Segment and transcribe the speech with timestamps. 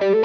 [0.00, 0.16] Hello,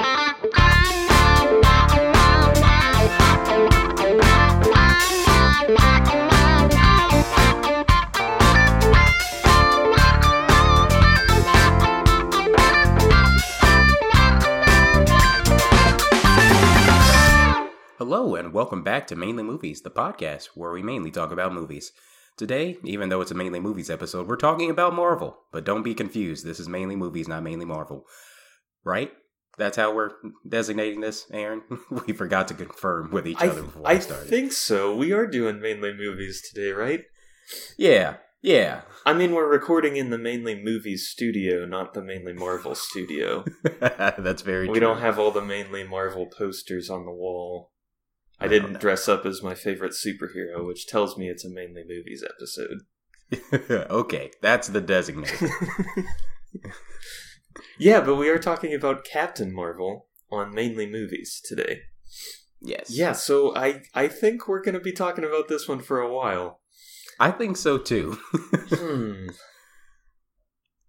[18.34, 21.92] and welcome back to Mainly Movies, the podcast where we mainly talk about movies.
[22.38, 25.36] Today, even though it's a mainly movies episode, we're talking about Marvel.
[25.52, 28.06] But don't be confused, this is mainly movies, not mainly Marvel.
[28.82, 29.12] Right?
[29.58, 30.10] That's how we're
[30.46, 31.62] designating this, Aaron?
[32.06, 34.28] we forgot to confirm with each I, other before I we started.
[34.28, 34.94] think so.
[34.94, 37.04] We are doing mainly movies today, right?
[37.78, 38.82] yeah, yeah.
[39.06, 43.44] I mean, we're recording in the mainly movies studio, not the mainly Marvel studio.
[43.80, 44.80] That's very we true.
[44.80, 47.72] don't have all the mainly Marvel posters on the wall.
[48.38, 52.22] I didn't dress up as my favorite superhero, which tells me it's a mainly movies
[52.22, 52.82] episode.
[53.90, 55.50] okay, that's the designator.
[57.78, 61.80] Yeah, but we are talking about Captain Marvel on mainly movies today.
[62.60, 62.90] yes.
[62.90, 66.12] Yeah, so I I think we're going to be talking about this one for a
[66.12, 66.60] while.
[67.18, 68.18] I think so too.
[68.68, 69.28] Hmm.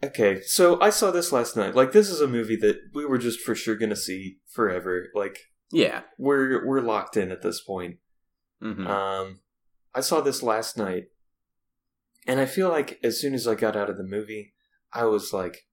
[0.03, 1.73] Okay, so I saw this last night.
[1.73, 5.07] Like, this is a movie that we were just for sure going to see forever.
[5.15, 5.39] Like,
[5.71, 6.01] yeah.
[6.19, 7.97] we're we're locked in at this point.
[8.61, 9.39] hmm Um,
[9.95, 11.05] I saw this last night,
[12.27, 14.53] and I feel like as soon as I got out of the movie,
[14.93, 15.65] I was like,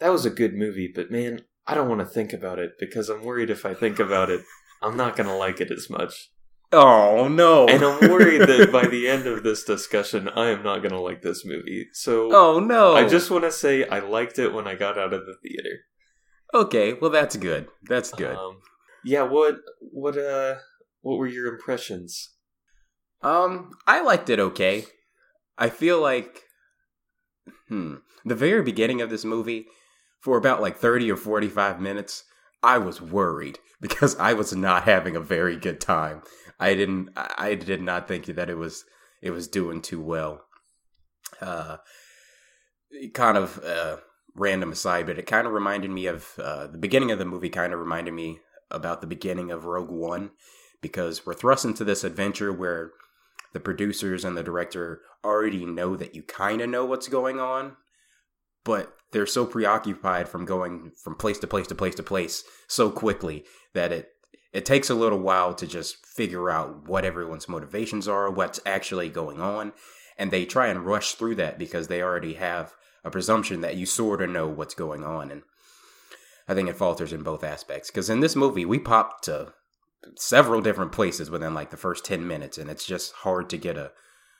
[0.00, 3.08] "That was a good movie," but man, I don't want to think about it because
[3.08, 4.42] I'm worried if I think about it,
[4.82, 6.30] I'm not gonna like it as much,
[6.72, 7.66] oh no.
[7.68, 11.22] and I'm worried that by the end of this discussion, I am not gonna like
[11.22, 11.88] this movie.
[11.92, 12.94] So Oh no.
[12.96, 15.80] I just want to say I liked it when I got out of the theater.
[16.52, 17.68] Okay, well that's good.
[17.82, 18.36] That's good.
[18.36, 18.60] Um,
[19.04, 19.22] yeah.
[19.22, 20.56] What what uh
[21.02, 22.30] what were your impressions?
[23.22, 24.86] Um, I liked it okay.
[25.58, 26.42] I feel like
[27.68, 29.66] hmm, the very beginning of this movie
[30.20, 32.24] for about like 30 or 45 minutes,
[32.62, 36.22] I was worried because I was not having a very good time.
[36.58, 38.84] I didn't I did not think that it was
[39.22, 40.44] it was doing too well.
[41.40, 41.78] Uh
[43.14, 43.96] kind of uh
[44.34, 47.48] random aside, but it kind of reminded me of uh the beginning of the movie
[47.48, 50.32] kind of reminded me about the beginning of Rogue One
[50.82, 52.92] because we're thrust into this adventure where
[53.52, 57.76] the producers and the director already know that you kind of know what's going on,
[58.64, 62.90] but they're so preoccupied from going from place to place to place to place so
[62.90, 63.44] quickly
[63.74, 64.10] that it
[64.52, 69.08] it takes a little while to just figure out what everyone's motivations are, what's actually
[69.08, 69.72] going on,
[70.18, 73.86] and they try and rush through that because they already have a presumption that you
[73.86, 75.42] sort of know what's going on and
[76.46, 79.54] I think it falters in both aspects because in this movie we pop to
[80.16, 83.76] several different places within like the first 10 minutes and it's just hard to get
[83.76, 83.92] a,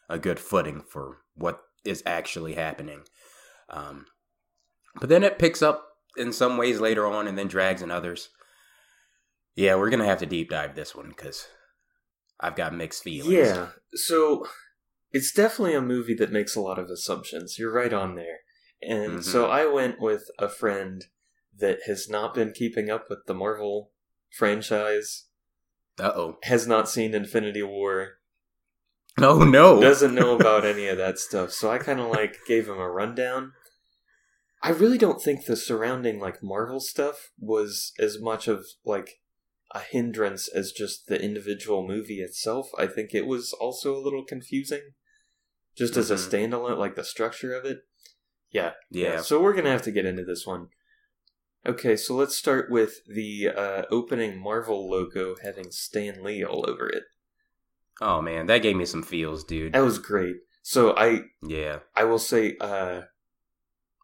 [0.08, 3.02] a good footing for what is actually happening
[3.70, 4.06] um,
[5.00, 5.86] but then it picks up
[6.16, 8.30] in some ways later on and then drags in others
[9.54, 11.46] yeah we're gonna have to deep dive this one because
[12.40, 13.68] i've got mixed feelings Yeah.
[13.94, 14.46] So
[15.12, 17.58] it's definitely a movie that makes a lot of assumptions.
[17.58, 18.38] You're right on there.
[18.80, 19.24] And Mhm.
[19.24, 21.04] so I went with a friend
[21.58, 23.90] that has not been keeping up with the Marvel
[24.30, 25.24] franchise,
[25.98, 28.18] uh-oh has not seen Infinity War,
[29.18, 31.50] oh no doesn't know about any of that stuff.
[31.52, 33.52] So I kind of like gave him a rundown.
[34.62, 39.20] I really don't think the surrounding like Marvel stuff was as much of like
[39.72, 42.68] a hindrance as just the individual movie itself.
[42.76, 44.92] I think it was also a little confusing
[45.76, 46.28] just as a Mhm.
[46.50, 47.78] standalone like the structure of it.
[48.50, 48.72] Yeah.
[48.90, 50.68] yeah So we're going to have to get into this one.
[51.64, 56.88] Okay, so let's start with the uh, opening Marvel logo having Stan Lee all over
[56.88, 57.04] it.
[58.00, 60.36] oh man that gave me some feels dude That was great.
[60.62, 63.02] So I yeah I will say uh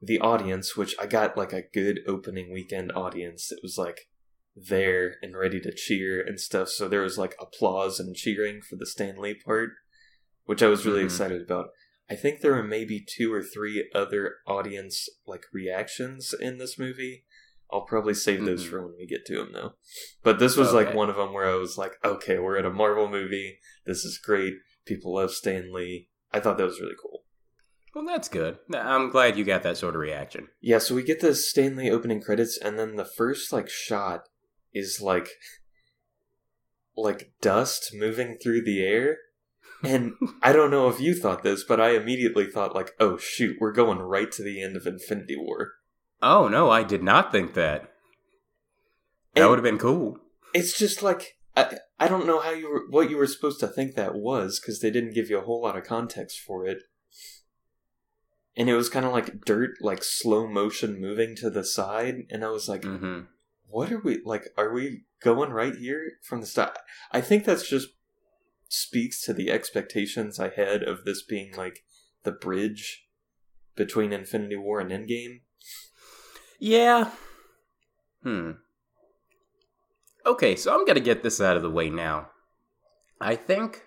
[0.03, 4.09] the audience, which I got like a good opening weekend audience that was like
[4.55, 6.69] there and ready to cheer and stuff.
[6.69, 9.71] So there was like applause and cheering for the Stan Lee part,
[10.45, 11.07] which I was really Mhm.
[11.07, 11.71] excited about.
[12.09, 17.25] I think there were maybe two or three other audience like reactions in this movie.
[17.71, 18.71] I'll probably save those Mhm.
[18.71, 19.75] for when we get to them though.
[20.23, 22.71] But this was like one of them where I was like, okay, we're at a
[22.71, 23.59] Marvel movie.
[23.87, 24.55] This is great.
[24.85, 26.09] People love Stan Lee.
[26.33, 27.16] I thought that was really cool.
[27.97, 31.21] Well that's good i'm glad you got that sort of reaction Yeah, so we get
[31.21, 34.29] the Stan Lee opening credits, and then the first like shot
[34.75, 35.31] is like
[36.95, 39.17] like dust moving through the air.
[39.83, 40.13] And
[40.43, 43.73] I don't know if you thought this, but I immediately thought like, oh shoot, we're
[43.73, 45.73] going right to the end of Infinity War.
[46.21, 47.93] Oh no, I did not think that.
[49.33, 50.19] That And- would have been cool.
[50.53, 53.69] It's just like I I don't know how you were, what you were supposed to
[53.69, 56.83] think that was because they didn't give you a whole lot of context for it.
[58.57, 62.45] And it was kind of like dirt, like slow motion moving to the side, and
[62.45, 63.23] I was like, hmm
[63.69, 64.49] what are we like?
[64.57, 66.79] Are we going right here from the start?
[67.13, 67.89] I think that's just
[68.69, 71.85] speaks to the expectations I had of this being like
[72.23, 73.07] the bridge
[73.75, 75.41] between Infinity War and Endgame.
[76.59, 77.11] Yeah.
[78.23, 78.53] Hmm.
[80.25, 82.31] Okay, so I'm gonna get this out of the way now.
[83.21, 83.83] I think,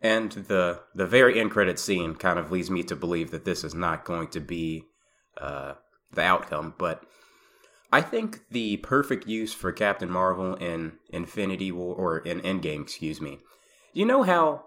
[0.00, 3.64] and the the very end credit scene kind of leads me to believe that this
[3.64, 4.84] is not going to be
[5.38, 5.74] uh,
[6.12, 7.04] the outcome, but
[7.92, 13.20] I think the perfect use for Captain Marvel in Infinity War or in Endgame, excuse
[13.20, 13.38] me.
[13.92, 14.64] You know how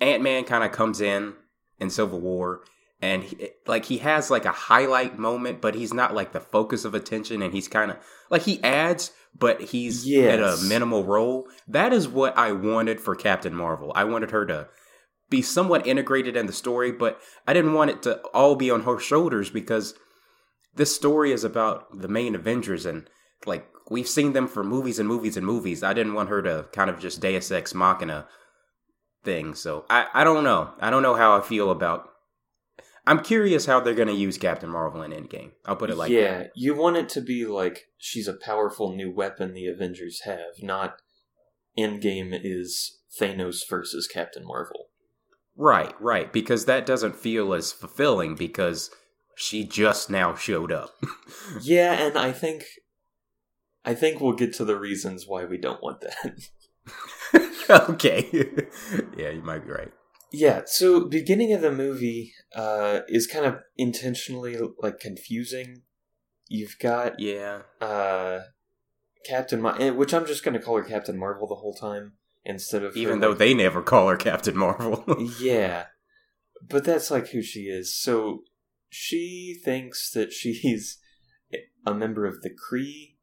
[0.00, 1.34] Ant Man kind of comes in
[1.78, 2.62] in Civil War
[3.00, 6.84] and he, like he has like a highlight moment, but he's not like the focus
[6.84, 7.98] of attention, and he's kind of
[8.30, 10.32] like he adds, but he's Yes.
[10.34, 11.46] at a minimal role.
[11.68, 13.92] That is what I wanted for Captain Marvel.
[13.94, 14.68] I wanted her to
[15.28, 18.82] be somewhat integrated in the story, but I didn't want it to all be on
[18.82, 19.94] her shoulders because
[20.74, 23.08] this story is about the main Avengers and
[23.44, 25.82] like we've seen them for movies and movies and movies.
[25.82, 28.26] I didn't want her to kind of just Deus Ex Machina
[29.24, 29.54] thing.
[29.54, 30.70] So I, I don't know.
[30.80, 32.08] I don't know how I feel about.
[33.06, 35.52] I'm curious how they're going to use Captain Marvel in Endgame.
[35.64, 36.14] I'll put it like that.
[36.14, 36.52] yeah, that.
[36.56, 41.00] you want it to be like she's a powerful new weapon the Avengers have, not
[41.78, 44.88] Endgame is Thanos versus Captain Marvel.
[45.56, 46.32] Right, right.
[46.32, 48.90] Because that doesn't feel as fulfilling because
[49.36, 50.90] she just now showed up.
[51.60, 52.64] Yeah, and I think
[53.84, 56.48] I think we'll get to the reasons why we don't want that.
[57.90, 58.26] okay.
[59.16, 59.92] yeah, you might be right.
[60.32, 65.82] Yeah, so beginning of the movie uh is kind of intentionally like confusing.
[66.48, 67.62] You've got Yeah.
[67.80, 68.40] uh
[69.26, 72.12] Captain Mar- eh, which I'm just going to call her Captain Marvel the whole time
[72.44, 75.04] instead of her, Even though like- they never call her Captain Marvel.
[75.40, 75.86] yeah.
[76.68, 77.96] But that's like who she is.
[78.00, 78.42] So
[78.88, 80.98] she thinks that she's
[81.84, 83.14] a member of the Kree.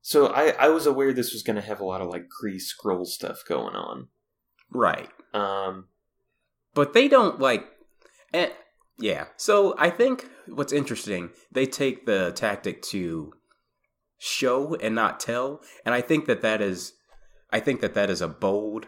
[0.00, 2.58] So I, I was aware this was going to have a lot of like Kree
[2.58, 4.08] Skrull stuff going on.
[4.70, 5.10] right.
[5.34, 5.88] Um,
[6.74, 7.66] but they don't like
[8.32, 8.50] eh,
[8.98, 9.26] yeah.
[9.36, 13.32] So i think what's interesting they take the tactic to
[14.18, 16.92] show and not tell and i think that that is
[17.50, 18.86] i think that that is a bold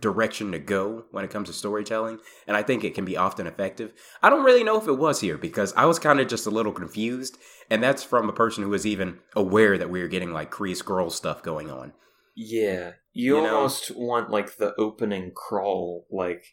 [0.00, 3.46] direction to go when it comes to storytelling and i think it can be often
[3.46, 3.92] effective.
[4.22, 6.50] I don't really know if it was here because i was kind of just a
[6.50, 7.38] little confused
[7.70, 10.76] and that's from a person who was even aware that we were getting like Kree
[10.76, 11.92] Skrull stuff going on.
[12.34, 13.56] Yeah, you, You know?
[13.56, 16.44] almost want like the opening crawl, like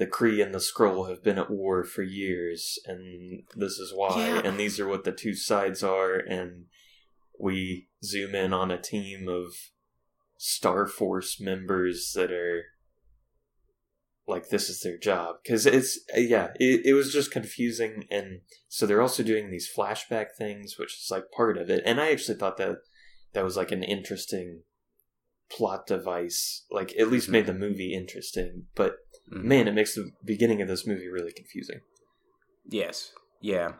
[0.00, 4.16] the Kree and the Skrull have been at war for years, and this is why,
[4.16, 4.40] Yeah.
[4.46, 6.64] and these are what the two sides are, and
[7.38, 9.52] we zoom in on a team of
[10.38, 12.64] Star Force members that are
[14.26, 18.86] like this is their job because it's yeah it, it was just confusing and so
[18.86, 22.38] they're also doing these flashback things which is like part of it and i actually
[22.38, 22.76] thought that
[23.32, 24.62] that was like an interesting
[25.50, 27.32] plot device like at least Mhm.
[27.32, 28.98] made the movie interesting but
[29.30, 29.44] Mhm.
[29.44, 31.80] man it makes the beginning of this movie really confusing
[32.68, 33.12] Yes.
[33.40, 33.72] Yeah.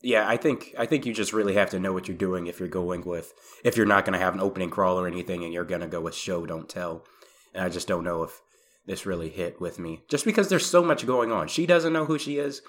[0.00, 2.60] Yeah, I think I think you just really have to know what you're doing if
[2.60, 3.32] you're going with
[3.64, 5.88] if you're not going to have an opening crawl or anything and you're going to
[5.88, 7.04] go with show don't tell.
[7.52, 8.40] And I just don't know if
[8.86, 11.48] this really hit with me just because there's so much going on.
[11.48, 12.62] She doesn't know who she is.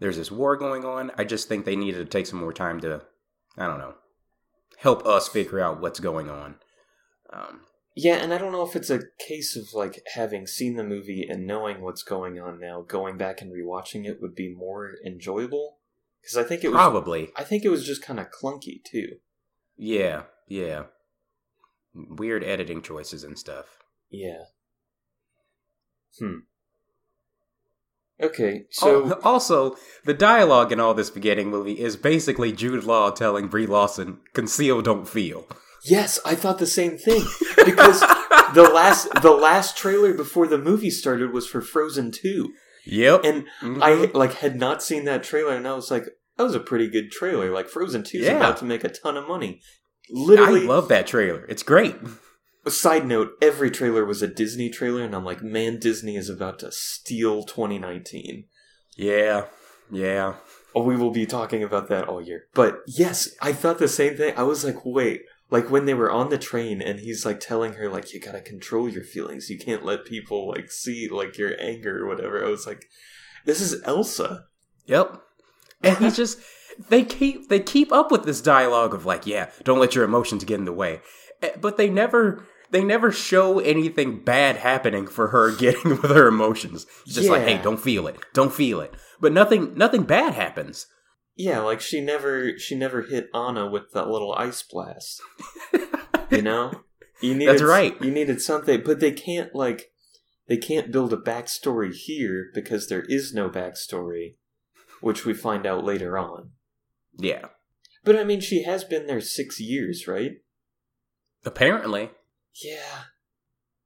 [0.00, 1.12] There's this war going on.
[1.16, 3.02] I just think they needed to take some more time to
[3.56, 3.94] I don't know,
[4.78, 6.56] help us figure out what's going on.
[7.32, 7.60] Um
[7.94, 11.26] yeah and i don't know if it's a case of like having seen the movie
[11.28, 15.78] and knowing what's going on now going back and rewatching it would be more enjoyable
[16.20, 17.30] because i think it was probably.
[17.36, 19.16] i think it was just kind of clunky too
[19.76, 20.22] Yeah.
[20.46, 20.84] Yeah.
[21.94, 23.66] Weird editing choices and stuff.
[24.10, 24.42] Yeah.
[26.18, 26.40] Hmm.
[28.20, 33.10] Okay, so So also, the dialogue in all this beginning movie is basically Jude Law
[33.10, 35.46] telling Brie Larson, "Conceal, don't feel."
[35.84, 37.24] yes, I thought the same thing
[37.64, 38.00] because
[38.54, 42.52] the last the last trailer before the movie started was for Frozen 2
[42.86, 43.24] Yep.
[43.24, 43.82] and Mhm.
[43.82, 46.04] I like had not seen that trailer and I was like
[46.36, 48.36] that was a pretty good trailer like Frozen 2 is Yeah.
[48.36, 49.60] about to make a ton of money.
[50.10, 51.44] Literally, I love that trailer.
[51.48, 51.96] It's great.
[52.66, 56.28] A side note every trailer was a Disney trailer and I'm like man Disney is
[56.28, 58.44] about to steal 2019.
[58.96, 59.46] Yeah.
[59.90, 60.34] Yeah.
[60.74, 62.44] Oh, we will be talking about that all year.
[62.54, 64.34] But yes, I thought the same thing.
[64.36, 67.74] I was like, wait, like when they were on the train and he's like telling
[67.74, 69.50] her like you gotta control your feelings.
[69.50, 72.44] You can't let people like see like your anger or whatever.
[72.44, 72.86] I was like,
[73.44, 74.44] this is Elsa.
[74.86, 75.20] Yep.
[75.82, 76.38] And he just
[76.88, 80.44] they keep they keep up with this dialogue of like, yeah, don't let your emotions
[80.44, 81.00] get in the way.
[81.42, 86.28] Eh, But they never they never show anything bad happening for her getting with her
[86.28, 86.86] emotions.
[87.04, 88.16] It's just like, hey, don't feel it.
[88.32, 88.94] Don't feel it.
[89.20, 90.86] But nothing nothing bad happens.
[91.40, 95.22] Yeah, like she never she never hit Anna with that little ice blast.
[96.30, 96.70] You know?
[97.20, 98.00] You needed, That's right.
[98.00, 99.90] You needed something, but they can't like
[100.46, 104.36] they can't build a backstory here because there is no backstory,
[105.00, 106.50] which we find out later on.
[107.18, 107.46] yeah.
[108.04, 110.34] But I mean, she has been there six years, right?
[111.44, 112.10] Apparently.
[112.64, 113.02] Yeah.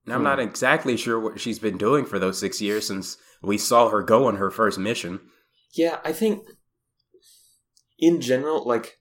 [0.05, 0.47] And I'm not hmm.
[0.47, 4.29] exactly sure what she's been doing for those six years since we saw her go
[4.29, 5.21] on her first mission.
[5.73, 6.47] Yeah, I think
[8.05, 9.01] in general, like,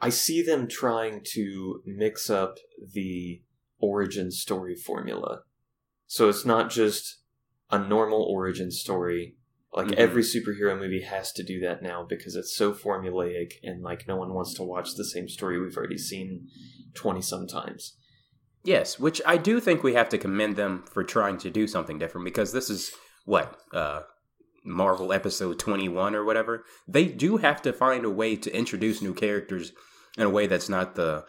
[0.00, 2.58] I see them trying to mix up
[2.92, 3.42] the
[3.80, 5.42] origin story formula.
[6.06, 7.22] So it's not just
[7.68, 9.36] a normal origin story.
[9.72, 9.94] Like, Mhm.
[9.94, 14.16] every superhero movie has to do that now because it's so formulaic and, like, no
[14.16, 16.48] one wants to watch the same story we've already seen
[16.94, 17.96] 20 some times.
[18.62, 21.98] Yes, which I do think we have to commend them for trying to do something
[21.98, 22.92] different because this is
[23.24, 24.02] what uh
[24.64, 26.64] Marvel episode 21 or whatever.
[26.86, 29.72] They do have to find a way to introduce new characters
[30.16, 31.24] in a way that's not the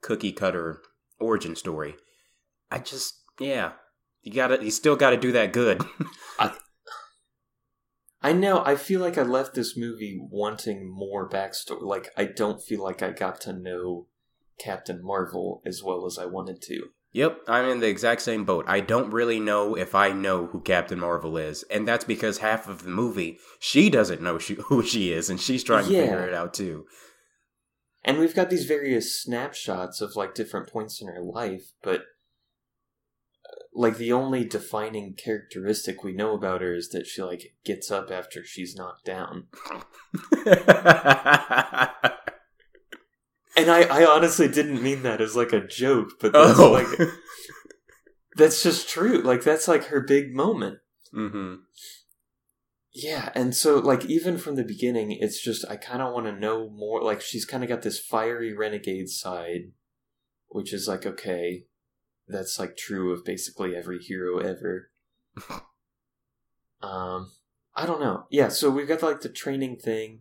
[0.00, 0.82] cookie cutter
[1.20, 1.96] origin story.
[2.70, 3.72] I just yeah,
[4.22, 5.82] you got to you still got to do that good.
[8.22, 8.60] I know.
[8.64, 11.82] I feel like I left this movie wanting more backstory.
[11.82, 14.08] Like I don't feel like I got to know
[14.58, 16.88] Captain Marvel as well as I wanted to.
[17.16, 18.66] Yep, I'm in the exact same boat.
[18.68, 22.68] I don't really know if I know who Captain Marvel is, and that's because half
[22.68, 26.28] of the movie she doesn't know she, who she is, and she's trying to figure
[26.28, 26.84] it out too.
[28.04, 33.64] And we've got these various snapshots of like different points in her life, but uh,
[33.74, 38.10] like the only defining characteristic we know about her is that she like gets up
[38.10, 39.46] after she's knocked down.
[43.66, 46.86] And I, I honestly didn't mean that as like a joke, but that's oh, like
[48.36, 49.20] that's just true.
[49.22, 50.78] Like that's like her big moment.
[51.12, 51.56] hmm
[52.92, 56.32] Yeah, and so like even from the beginning, it's just I kind of want to
[56.32, 57.02] know more.
[57.02, 59.72] Like she's kind of got this fiery renegade side,
[60.46, 61.64] which is like okay,
[62.28, 64.92] that's like true of basically every hero ever.
[66.82, 67.32] um,
[67.74, 68.26] I don't know.
[68.30, 70.20] Yeah, so we've got like the training thing,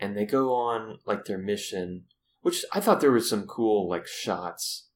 [0.00, 2.04] and they go on like their mission,
[2.48, 4.88] which I thought there was some cool like shots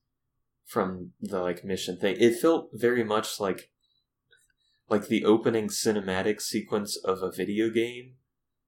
[0.65, 2.17] from the like mission thing.
[2.19, 3.71] It felt very much like
[4.89, 8.15] like the opening cinematic sequence of a video game,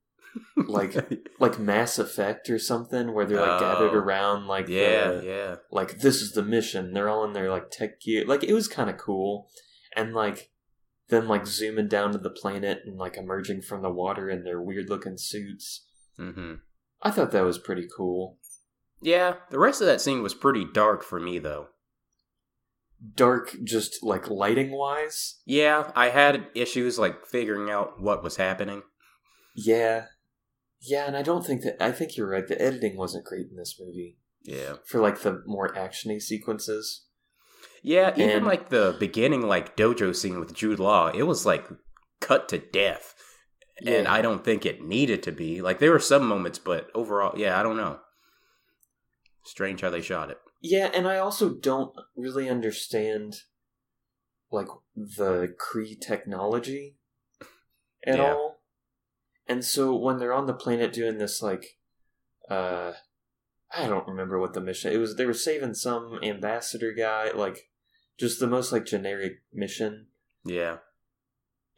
[0.68, 0.94] like
[1.40, 4.02] like Mass Effect or something, where they're like gathered Oh.
[4.04, 5.54] around like yeah, the, yeah.
[5.70, 6.92] like this is the mission.
[6.92, 8.26] They're all in their like tech gear.
[8.26, 9.48] Like it was kind of cool,
[9.96, 10.50] and like
[11.08, 14.60] them like zooming down to the planet and like emerging from the water in their
[14.60, 15.86] weird looking suits.
[16.18, 16.56] hmm
[17.02, 18.38] I thought that was pretty cool.
[19.04, 21.68] Yeah, the rest of that scene was pretty dark for me though.
[23.14, 25.40] Dark, just like lighting wise.
[25.44, 28.82] Yeah, I had issues like figuring out what was happening.
[29.54, 30.06] Yeah,
[30.80, 31.76] yeah, and I don't think that.
[31.82, 32.48] I think you're right.
[32.48, 34.76] The editing wasn't great in this movie Yeah.
[34.86, 37.04] for like the more actiony sequences.
[37.82, 41.66] Yeah, even And- like the beginning like dojo scene with Jude Law, it was like
[42.20, 43.14] cut to death.
[43.84, 45.60] And I don't think it needed to be.
[45.60, 47.98] Like there were some moments, but overall, yeah, I don't know.
[49.44, 50.38] Strange how they shot it.
[50.60, 53.36] Yeah, and I also don't really understand
[54.50, 56.96] like the Kree technology
[58.06, 58.32] at Yeah.
[58.34, 58.62] all.
[59.46, 61.78] And so when they're on the planet doing this like
[62.48, 62.92] uh
[63.76, 67.68] I don't remember what the mission it was they were saving some ambassador guy, like
[68.18, 70.06] just the most like generic mission.
[70.44, 70.78] Yeah.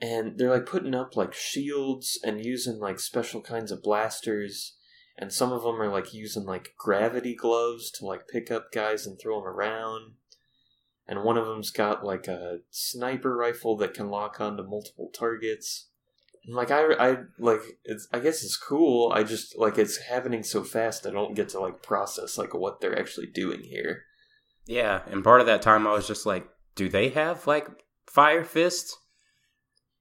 [0.01, 4.77] And they're like putting up like shields and using like special kinds of blasters
[5.19, 9.07] and some of them are like using like gravity gloves to like pick up guys
[9.07, 10.13] and throw them around
[11.09, 15.89] and one of them's got like a sniper rifle that can lock onto multiple targets
[16.49, 20.63] like i i like it's i guess it's cool i just like it's happening so
[20.63, 24.05] fast i don't get to like process like what they're actually doing here
[24.67, 25.03] Yeah.
[25.11, 27.69] And part of that time I was just like, do they have like
[28.07, 28.97] fire fists?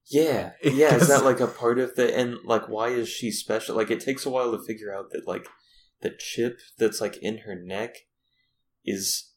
[0.09, 3.75] Yeah yeah is that like a part of the and like why is she special?
[3.75, 5.47] Like it takes a while to figure out that like
[6.01, 7.95] the chip that's like in her neck
[8.85, 9.31] is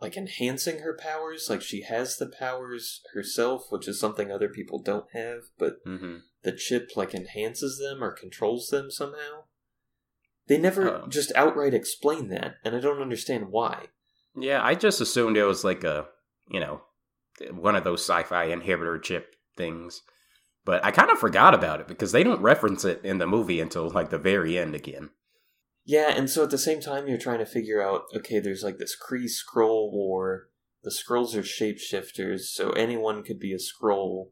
[0.00, 1.46] like enhancing her powers.
[1.48, 6.16] Like she has the powers herself which is something other people don't have but hmm
[6.42, 9.44] the chip like enhances them or controls them somehow.
[10.46, 11.06] They never Oh.
[11.08, 13.86] just outright explain that and i don't understand why.
[14.36, 16.06] Yeah, I just assumed it was like a,
[16.50, 16.82] you know,
[17.52, 20.02] one of those sci-fi inhibitor chip things.
[20.64, 23.60] But I kind of forgot about it because they don't reference it in the movie
[23.60, 25.10] until like the very end again.
[25.84, 28.78] Yeah, and so at the same time, you're trying to figure out okay, there's like
[28.78, 30.48] this Kree Skrull War.
[30.82, 34.28] The Skrulls are shapeshifters, so anyone could be a Skrull,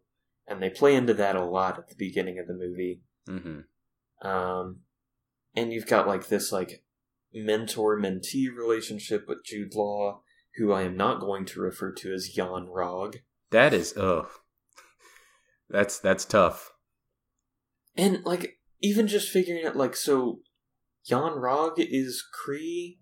[0.46, 3.02] and they play into that a lot at the beginning of the movie.
[3.26, 4.80] hmm Um,
[5.54, 6.82] and you've got like this like
[7.34, 10.22] mentor mentee relationship with Jude Law,
[10.56, 13.16] who I am not going to refer to as Yon-Rogg.
[13.50, 14.28] That is ugh.
[15.72, 16.72] That's that's tough.
[17.96, 20.40] And like even just figuring out like so
[21.06, 22.98] Yon-Rogg is Kree,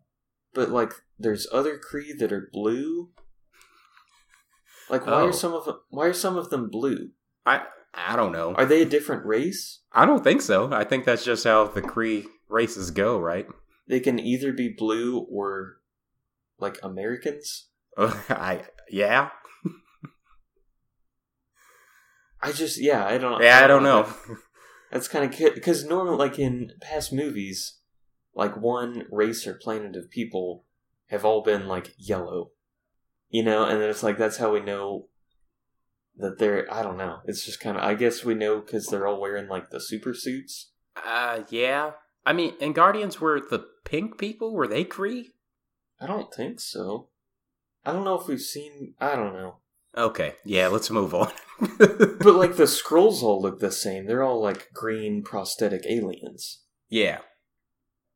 [0.54, 3.10] but like there's other Kree that are blue.
[4.88, 5.28] Like why Oh.
[5.28, 7.10] are some of them, why are some of them blue?
[7.44, 7.62] I
[7.92, 8.54] I don't know.
[8.54, 9.80] Are they a different race?
[9.92, 10.72] I don't think so.
[10.72, 13.46] I think that's just how the Kree races go, right?
[13.88, 15.78] They can either be blue or
[16.58, 17.66] like Americans.
[17.98, 19.30] I yeah
[22.42, 24.12] I just yeah, I don't yeah I don't know.
[24.90, 27.78] That's kind of because normally, like in past movies,
[28.34, 30.64] like one race or planet of people
[31.06, 32.50] have all been like yellow,
[33.28, 35.06] you know, and then it's like that's how we know
[36.16, 36.72] that they're.
[36.72, 37.20] I don't know.
[37.24, 37.84] It's just kind of.
[37.84, 40.72] I guess we know because they're all wearing like the super suits.
[40.96, 41.92] Uh yeah.
[42.26, 44.52] I mean, and Guardians were the pink people.
[44.54, 45.26] Were they Kree?
[46.00, 47.08] I don't think so.
[47.84, 48.94] I don't know if we've seen.
[49.00, 49.56] I don't know.
[49.96, 50.68] Okay, yeah.
[50.68, 51.30] Let's move on.
[51.78, 54.06] But like the Skrulls all look the same.
[54.06, 56.62] They're all like green prosthetic aliens.
[56.88, 57.18] yeah,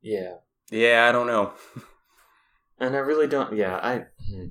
[0.01, 0.37] Yeah.
[0.71, 1.07] yeah.
[1.09, 1.53] I don't know.
[2.79, 3.55] And I really don't.
[3.57, 4.07] Yeah, I.
[4.31, 4.47] hmm.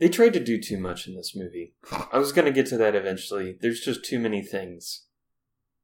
[0.00, 1.74] They tried to do too much in this movie.
[2.12, 3.56] I was going to get to that eventually.
[3.60, 5.06] There's just too many things.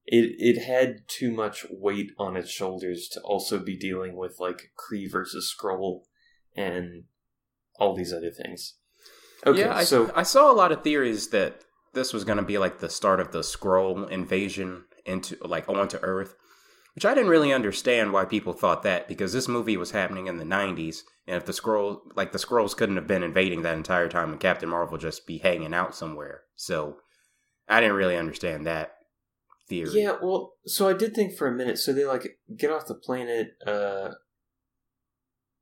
[0.06, 4.72] It it had too much weight on its shoulders to also be dealing with like
[4.78, 6.02] Kree versus Skrull
[6.56, 7.04] and
[7.78, 8.74] all these other things.
[9.46, 11.62] Okay, yeah, I, so I saw a lot of theories that
[11.94, 15.98] this was going to be like the start of the Skrull invasion into like onto
[15.98, 16.34] Earth,
[16.94, 20.38] which I didn't really understand why people thought that because this movie was happening in
[20.38, 24.08] the '90s, and if the Skrull like the Skrulls couldn't have been invading that entire
[24.08, 26.96] time, and Captain Marvel just be hanging out somewhere, so
[27.68, 28.92] I didn't really understand that
[29.68, 30.02] theory.
[30.02, 31.78] Yeah, well, so I did think for a minute.
[31.78, 33.50] So they like get off the planet.
[33.64, 34.10] Uh,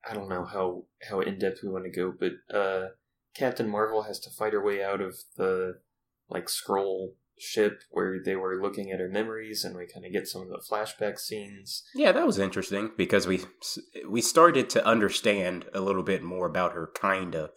[0.09, 2.89] I don't know how how in depth we want to go, but uh,
[3.35, 5.79] Captain Marvel has to fight her way out of the
[6.29, 10.29] like Skrull ship where they were looking at her memories, and we kind of get
[10.29, 11.83] some of the flashback scenes.
[11.95, 13.41] Yeah, that was interesting because we
[14.09, 17.51] we started to understand a little bit more about her, kinda.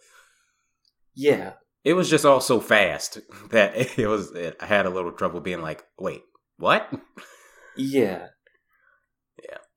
[1.14, 3.18] Yeah, It was just all so fast
[3.50, 4.32] that it was.
[4.32, 6.22] It, I had a little trouble being like, "Wait,
[6.56, 6.92] what?"
[7.76, 8.28] yeah,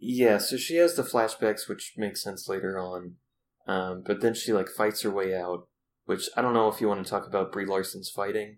[0.03, 0.37] Yeah.
[0.37, 3.15] So she has the flashbacks, which makes sense later on.
[3.67, 5.67] Um, but then she like fights her way out,
[6.05, 8.57] which I don't know if you want to talk about Brie Larson's fighting.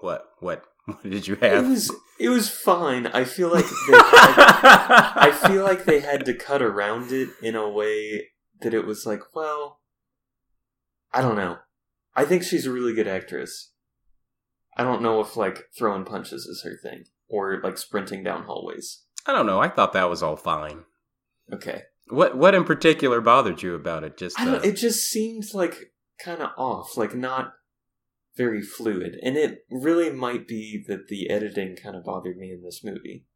[0.00, 0.24] What?
[0.40, 0.64] What?
[0.88, 1.66] What did you have?
[1.66, 3.08] It was it was fine.
[3.08, 7.54] I feel like they had, I feel like they had to cut around it in
[7.54, 8.28] a way
[8.62, 9.80] that it was like, well,
[11.12, 11.58] I don't know.
[12.16, 13.72] I think she's a really good actress.
[14.78, 19.02] I don't know if like throwing punches is her thing or like sprinting down hallways.
[19.28, 19.60] I don't know.
[19.60, 20.84] I thought that was all fine.
[21.52, 21.82] Okay.
[22.08, 22.36] What?
[22.36, 24.16] What in particular bothered you about it?
[24.16, 27.52] Just uh, it just seemed like kind of off, like not
[28.36, 29.16] very fluid.
[29.22, 33.26] And it really might be that the editing kind of bothered me in this movie.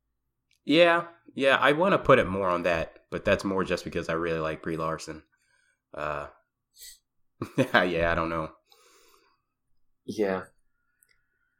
[0.65, 1.57] yeah, yeah.
[1.57, 4.39] I want to put it more on that, but that's more just because I really
[4.39, 5.23] like Brie Larson.
[5.93, 6.29] Uh,
[7.59, 8.11] yeah.
[8.11, 8.49] I don't know.
[10.07, 10.45] Yeah.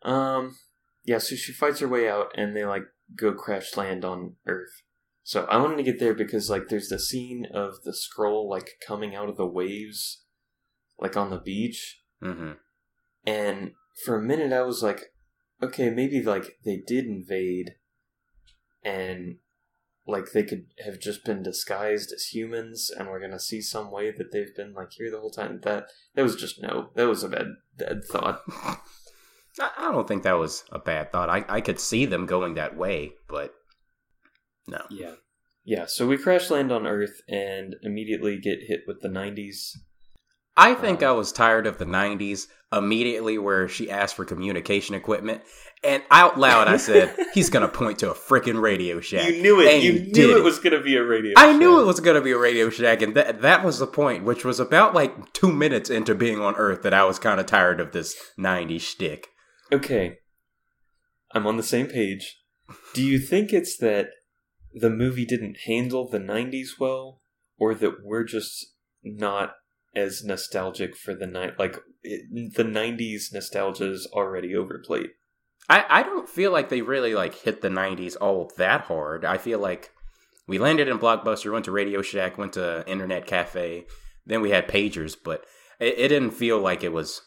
[0.03, 0.57] Um
[1.05, 2.85] yeah, so she fights her way out and they like
[3.17, 4.83] go crash land on Earth.
[5.25, 8.71] So I wanted to get there because like there's the scene of the Skrull like
[8.87, 10.25] coming out of the waves
[10.99, 12.53] like on the beach hmm
[13.25, 13.73] and
[14.05, 15.13] for a minute I was like
[15.63, 17.77] okay, maybe like they did invade
[18.85, 19.37] and
[20.07, 24.11] like they could have just been disguised as humans and we're gonna see some way
[24.11, 25.61] that they've been like here the whole time.
[25.63, 26.91] That that was just no.
[26.97, 27.47] That was a bad
[27.79, 28.43] bad thought.
[29.61, 31.29] I, don't think that was a bad thought.
[31.29, 33.53] I I could see them going that way, but
[34.67, 34.83] no.
[34.91, 35.15] Yeah.
[35.65, 39.77] Yeah, so we crash land on Earth and immediately get hit with the 90s.
[40.57, 44.97] I think Um, I was tired of the 90s immediately where she asked for communication
[44.97, 45.43] equipment.
[45.85, 49.33] And out loud, I said, he's going to point to a freaking Radio Shack.
[49.33, 49.83] You knew it.
[49.85, 50.45] You knew it it.
[50.45, 51.33] was going to be a radio.
[51.37, 53.01] I knew it was going to be a Radio Shack.
[53.03, 56.57] And that, that was the point, which was about like two minutes into being on
[56.57, 59.29] Earth that I was kind of tired of this 90s shtick.
[59.73, 60.19] Okay.
[61.33, 62.39] I'm on the same page.
[62.95, 64.09] Do you think it's that
[64.75, 67.21] the movie didn't handle the 90s well
[67.59, 69.55] or that we're just not
[69.95, 75.11] as nostalgic for the night like it, the 90s nostalgia is already overplayed.
[75.69, 79.25] I, I don't feel like they really like hit the 90s all that hard.
[79.25, 79.91] I feel like
[80.47, 83.87] we landed in Blockbuster, went to Radio Shack, went to Internet Cafe,
[84.27, 85.45] then we had pagers, but
[85.79, 87.23] it, it didn't feel like it was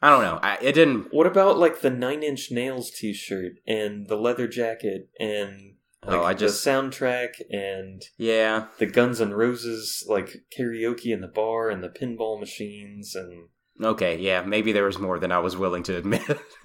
[0.00, 0.38] I don't know.
[0.42, 1.08] I, it didn't.
[1.12, 6.24] What about like the Nine Inch Nails T-shirt and the leather jacket and like oh,
[6.24, 8.66] I just the soundtrack and yeah.
[8.78, 13.48] the Guns N' Roses like karaoke in the bar and the pinball machines and
[13.82, 14.42] Okay, yeah.
[14.42, 16.38] Maybe there was more than I was willing to admit.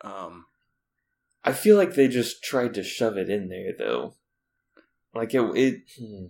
[0.00, 0.46] um,
[1.44, 4.14] I feel like they just tried to shove it in there though.
[5.14, 6.26] Like it, it hmm.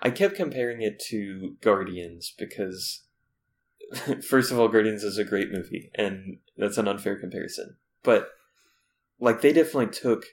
[0.00, 3.04] I kept comparing it to Guardians because
[4.28, 7.76] first of all, Guardians is a great movie, and that's an unfair comparison.
[8.02, 8.30] But
[9.20, 10.24] like they definitely took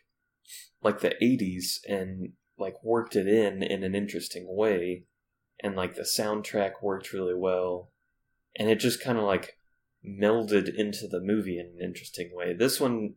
[0.81, 5.05] like the '80s and like worked it in in an interesting way,
[5.61, 7.91] and like the soundtrack worked really well,
[8.55, 9.57] and it just kind of like
[10.05, 12.53] melded into the movie in an interesting way.
[12.53, 13.15] This one,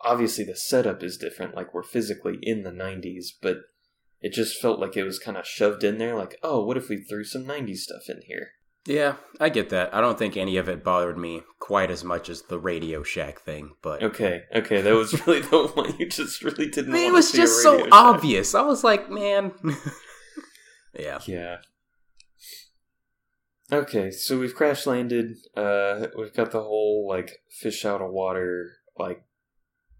[0.00, 1.54] obviously, the setup is different.
[1.54, 3.58] Like we're physically in the '90s, but
[4.20, 6.16] it just felt like it was kind of shoved in there.
[6.16, 8.48] Like, oh, what if we threw some '90s stuff in here?
[8.86, 9.94] Yeah, I get that.
[9.94, 13.40] I don't think any of it bothered me quite as much as the Radio Shack
[13.40, 16.92] thing, but Okay, okay, that was really the one you just really didn't.
[16.92, 17.88] I mean, it was just so Shack.
[17.92, 18.54] obvious.
[18.54, 19.52] I was like, man.
[20.98, 21.18] yeah.
[21.26, 21.56] Yeah.
[23.72, 25.36] Okay, so we've crash landed.
[25.56, 29.24] Uh, we've got the whole like fish out of water, like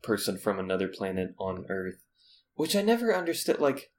[0.05, 2.05] person from another planet on Earth,
[2.55, 3.59] which I never understood.
[3.59, 3.91] Like,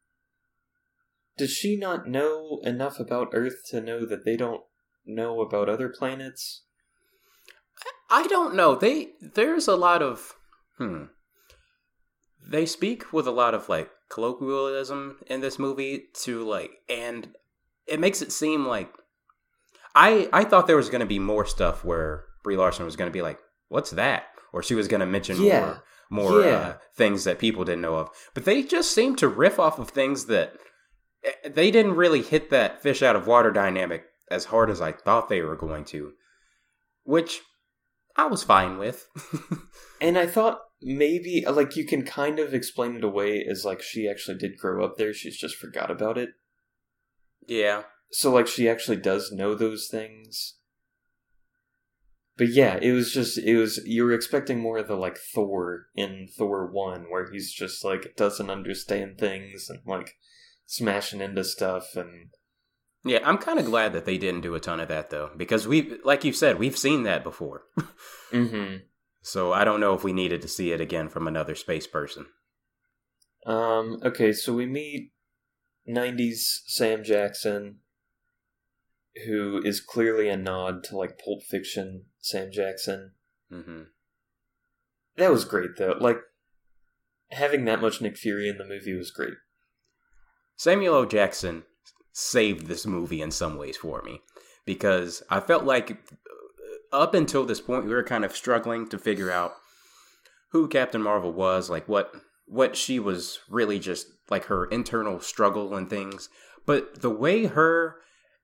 [1.38, 4.63] does she not know enough about Earth to know that they don't
[5.08, 6.63] know about other planets?
[8.10, 8.76] I don't know.
[8.76, 10.36] They there's a lot of
[10.78, 11.06] hmm.
[12.50, 17.30] They speak with a lot of like colloquialism in this movie to like and
[17.86, 18.89] it makes it seem like
[19.96, 23.10] I I thought there was going to be more stuff where Brie Larson was going
[23.10, 25.60] to be like, "What's that?" or she was going to mention Yeah.
[25.60, 26.58] more more Yeah.
[26.58, 28.10] uh, things that people didn't know of.
[28.34, 30.54] But they just seem to riff off of things that
[31.24, 34.92] eh, they didn't really hit that fish out of water dynamic as hard as I
[34.92, 36.13] thought they were going to,
[37.04, 37.42] which
[38.16, 39.08] I was fine with.
[40.00, 44.08] And I thought maybe like you can kind of explain it away as like she
[44.08, 45.13] actually did grow up there.
[45.13, 46.30] She's just forgot about it.
[47.48, 50.56] yeah, So like she actually does know those things.
[52.38, 55.88] But yeah, it was just it was you were expecting more of the like Thor
[55.96, 60.13] in Thor 1 where he's just like doesn't understand things and like
[60.68, 62.30] smashing into stuff and
[63.04, 63.20] yeah.
[63.24, 65.98] I'm kind of glad that they didn't do a ton of that though, because we,
[66.04, 67.64] like you said, we've seen that before.
[68.32, 68.82] mhm.
[69.22, 72.28] So I don't know if we needed to see it again from another space person.
[73.46, 75.12] Um okay, so we meet
[75.90, 77.80] 90s Sam Jackson
[79.26, 83.14] who is clearly a nod to like Pulp Fiction Sam Jackson.
[83.50, 83.84] hmm
[85.18, 85.96] That was great though.
[86.00, 86.20] Like
[87.32, 89.34] having that much Nick Fury in the movie was great.
[90.56, 91.06] Samuel L.
[91.06, 91.64] Jackson
[92.20, 94.20] saved this movie in some ways for me
[94.66, 95.98] because I felt like
[96.92, 99.54] up until this point we were kind of struggling to figure out
[100.50, 102.12] who Captain Marvel was, like what
[102.48, 106.30] what she was really just like her internal struggle and things.
[106.66, 107.98] But the way her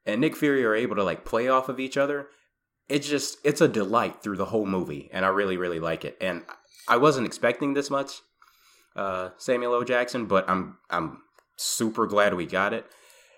[0.05, 2.27] and Nick Fury are able to like play off of each other,
[2.87, 6.15] it's just it's a delight through the whole movie, and I really really like it.
[6.21, 6.43] And
[6.87, 8.21] I wasn't expecting this much,
[8.95, 9.83] uh, Samuel L.
[9.83, 11.23] Jackson, but I'm I'm
[11.57, 12.85] super glad we got it.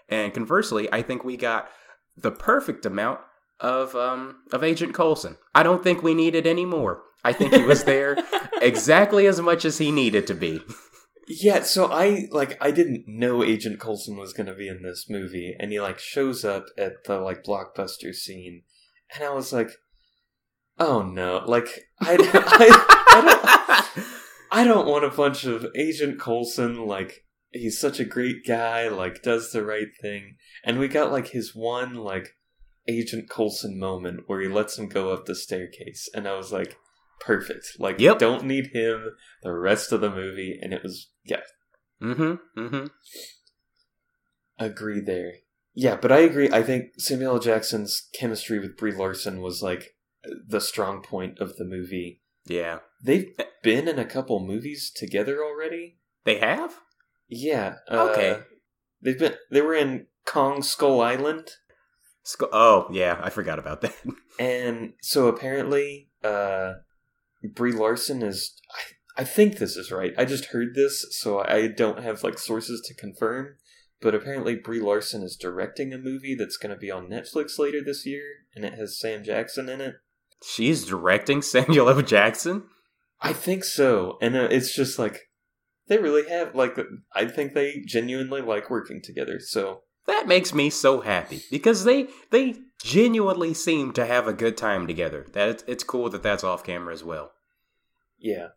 [0.09, 1.69] And conversely, I think we got
[2.15, 3.19] the perfect amount
[3.59, 5.37] of um of Agent Coulson.
[5.53, 7.03] I don't think we needed any more.
[7.23, 8.17] I think he was there
[8.61, 10.61] exactly as much as he needed to be.
[11.27, 15.07] Yeah, so I like I didn't know Agent Coulson was going to be in this
[15.09, 18.61] movie and he like shows up at the like blockbuster scene
[19.13, 19.71] and I was like
[20.77, 23.21] oh no, like I I, I
[23.95, 24.05] don't
[24.51, 27.24] I don't want a bunch of Agent Coulson like
[27.55, 30.35] he's such a great guy, like does the right thing.
[30.63, 32.35] And we got like his one like
[32.87, 36.77] Agent Coulson moment where he lets him go up the staircase and I was like
[37.19, 37.77] perfect.
[37.79, 38.19] Like Yep.
[38.19, 41.41] don't need him the rest of the movie and it was yeah,
[42.01, 42.59] mm-hmm.
[42.59, 42.85] Mm-hmm.
[44.59, 45.33] agree there.
[45.73, 46.49] Yeah, but I agree.
[46.51, 47.39] I think Samuel L.
[47.39, 49.95] Jackson's chemistry with Brie Larson was like
[50.47, 52.21] the strong point of the movie.
[52.45, 52.79] Yeah.
[53.03, 55.97] They've been in a couple movies together already.
[56.23, 56.75] They have?
[57.27, 57.75] Yeah.
[57.89, 58.39] uh, Okay.
[59.01, 59.35] They've been.
[59.51, 61.51] They were in Kong Skull Island,
[62.25, 63.93] Sc- oh, yeah, I forgot about that.
[64.39, 66.73] and so apparently, uh,
[67.53, 68.59] Brie Larson is.
[68.71, 70.13] I, I think this is right.
[70.17, 73.55] I just heard this, so I don't have like sources to confirm.
[74.01, 77.81] But apparently, Brie Larson is directing a movie that's going to be on Netflix later
[77.85, 78.23] this year,
[78.55, 79.95] and it has Sam Jackson in it.
[80.43, 82.01] She's directing Samuel L.
[82.01, 82.63] Jackson?
[83.21, 85.29] I think so, and uh, it's just like
[85.88, 86.78] they really have like
[87.13, 89.39] I think they genuinely like working together.
[89.39, 94.58] So that makes me so happy because they they genuinely seem to have a good
[94.58, 95.26] time together.
[95.34, 97.32] That it's, it's cool that that's off camera as well.
[98.17, 98.50] Yeah.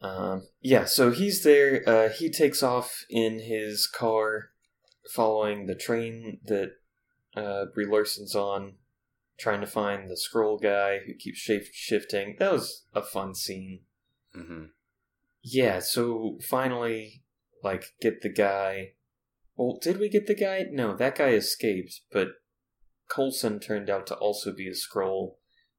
[0.00, 1.82] Um, yeah, so he's there.
[1.86, 4.50] Uh, he takes off in his car
[5.10, 6.72] following the train that
[7.34, 8.74] uh, Brie Larson's on,
[9.38, 12.36] trying to find the Skrull guy who keeps shape shifting.
[12.38, 13.80] That was a fun scene.
[14.34, 14.64] hmm
[15.44, 17.22] Yeah, so finally,
[17.62, 18.92] like, get the guy.
[19.56, 20.64] Well, did we get the guy?
[20.70, 22.28] No, that guy escaped, but
[23.08, 25.34] Coulson turned out to also be a Skrull,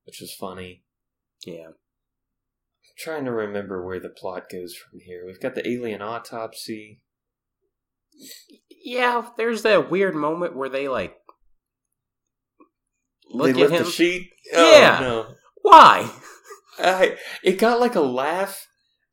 [0.06, 0.84] which was funny.
[1.46, 1.70] Yeah.
[1.70, 5.24] I'm trying to remember where the plot goes from here.
[5.26, 7.02] We've got the alien autopsy.
[8.70, 11.16] Yeah, there's that weird moment where they like
[13.30, 13.84] look they at him.
[13.84, 14.30] the sheet.
[14.54, 14.98] Yeah.
[15.00, 15.36] Oh, no.
[15.64, 16.10] Why?
[16.78, 18.68] I, it got like a laugh,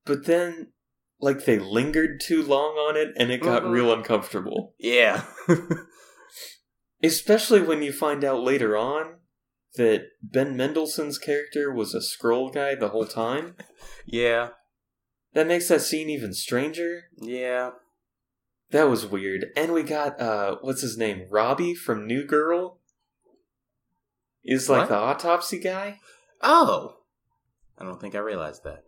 [0.05, 0.73] but then
[1.21, 3.71] like they lingered too long on it and it got Mhm.
[3.71, 4.75] real uncomfortable.
[4.79, 5.25] Yeah.
[7.03, 9.17] Especially when you find out later on
[9.77, 13.57] that Ben Mendelsohn's character was a Skrull guy the whole time.
[14.07, 14.51] yeah.
[15.35, 17.05] That makes that scene even stranger.
[17.17, 17.71] Yeah.
[18.71, 19.47] That was weird.
[19.57, 21.27] And we got uh what's his name?
[21.31, 22.81] Robbie from New Girl.
[24.45, 24.89] Is like What?
[24.91, 25.99] the autopsy guy.
[26.41, 26.97] Oh.
[27.79, 28.85] I don't think I realized that.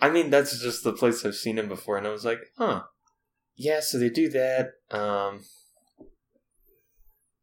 [0.00, 2.82] I mean, that's just the place I've seen him before, and I was like, huh.
[3.56, 4.70] Yeah, so they do that.
[4.90, 5.40] Um,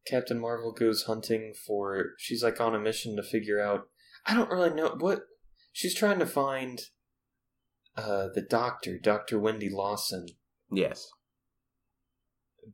[0.08, 2.14] Captain Marvel goes hunting for.
[2.18, 3.88] She's like on a mission to figure out.
[4.26, 5.22] I don't really know what.
[5.74, 6.82] She's trying to find
[7.96, 9.38] uh, the doctor, Dr.
[9.40, 10.26] Wendy Lawson,
[10.72, 11.08] Yes.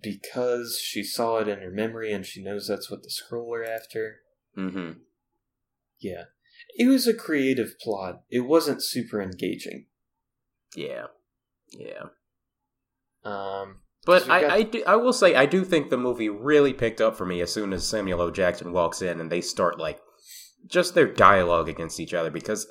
[0.01, 3.63] because she saw it in her memory and she knows that's what the Skrull are
[3.63, 4.17] after.
[4.57, 4.99] Mm-hmm.
[5.99, 6.23] Yeah.
[6.75, 8.21] It was a creative plot.
[8.29, 9.85] It wasn't super engaging.
[10.75, 11.07] Yeah.
[11.71, 12.05] Yeah.
[13.23, 16.73] Um, But I, got- I, do, I will say I do think the movie really
[16.73, 18.31] picked up for me as soon as Samuel L.
[18.31, 19.99] Jackson walks in and they start like
[20.67, 22.67] just their dialogue against each other because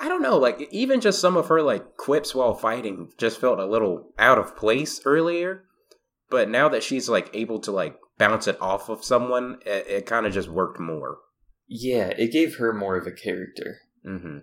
[0.00, 3.58] I don't know, like even just some of her like quips while fighting just felt
[3.58, 5.64] a little out of place earlier.
[6.30, 10.06] But now that she's like able to like bounce it off of someone, it, it
[10.06, 11.18] kind of just worked more.
[11.66, 13.78] Yeah, it gave her more of a character.
[14.06, 14.38] Mm-hmm.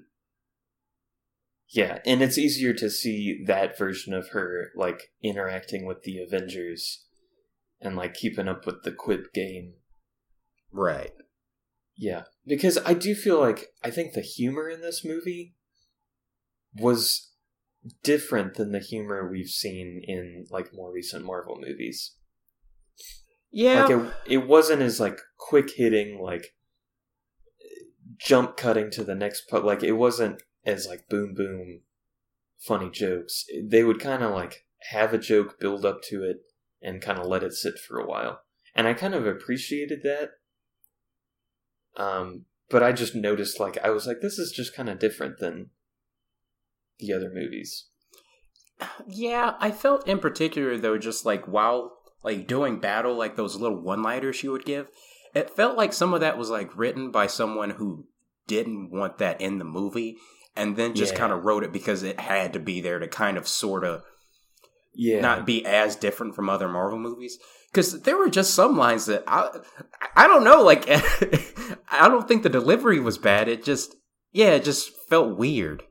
[1.72, 7.06] Yeah, and it's easier to see that version of her like interacting with the Avengers
[7.80, 9.74] and like keeping up with the quip game.
[10.72, 11.12] Right.
[11.96, 15.56] Yeah, because I do feel like I think the humor in this movie
[16.74, 17.32] was
[18.04, 22.16] different than the humor we've seen in like more recent Marvel movies.
[23.52, 23.86] Yeah.
[23.86, 26.54] Like it, it wasn't as like quick hitting, like
[28.20, 29.64] jump cutting to the next part.
[29.64, 31.82] Like it wasn't as like boom boom
[32.60, 33.46] funny jokes.
[33.64, 36.38] They would kind of like have a joke, build up to it,
[36.82, 38.42] and kind of let it sit for a while.
[38.76, 40.32] And I kind of appreciated that.
[41.98, 45.40] Um, but I just noticed like I was like, this is just kind of different
[45.40, 45.72] than
[47.00, 47.88] the other movies.
[49.08, 53.82] Yeah, I felt in particular though, just like while like doing battle, like those little
[53.82, 54.88] one-liners she would give,
[55.34, 58.06] it felt like some of that was like written by someone who
[58.50, 60.18] didn't want that in the movie,
[60.56, 61.20] and then just Yeah.
[61.20, 64.04] kind of wrote it because it had to be there to kind of sort of
[64.94, 67.38] Yeah, not be as different from other Marvel movies.
[67.72, 69.60] Because there were just some lines that I,
[70.16, 70.86] I don't know, like
[71.90, 73.48] I don't think the delivery was bad.
[73.48, 73.96] It just,
[74.32, 75.84] yeah, it just felt weird.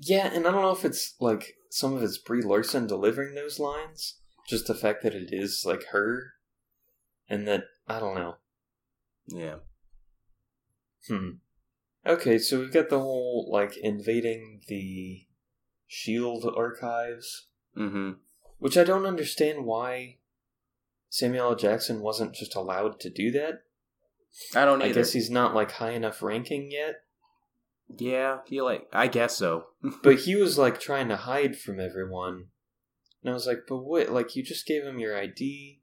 [0.00, 3.58] Yeah, and I don't know if it's like some of it's Brie Larson delivering those
[3.58, 4.18] lines,
[4.48, 6.32] just the fact that it is like her,
[7.28, 8.34] and that I don't know.
[9.28, 9.56] Yeah.
[11.08, 11.28] Hmm.
[12.06, 15.26] Okay, so we've got the whole like invading the
[15.86, 18.12] Shield archives, Mm-hmm.
[18.58, 20.16] which I don't understand why
[21.10, 21.56] Samuel L.
[21.56, 23.62] Jackson wasn't just allowed to do that.
[24.54, 26.96] I don't I guess he's not like high enough ranking yet,
[27.98, 29.66] Yeah, he like I guess so.
[30.02, 32.46] but he was like trying to hide from everyone.
[33.22, 34.10] And I was like, but what?
[34.10, 35.80] Like, you just gave him your ID.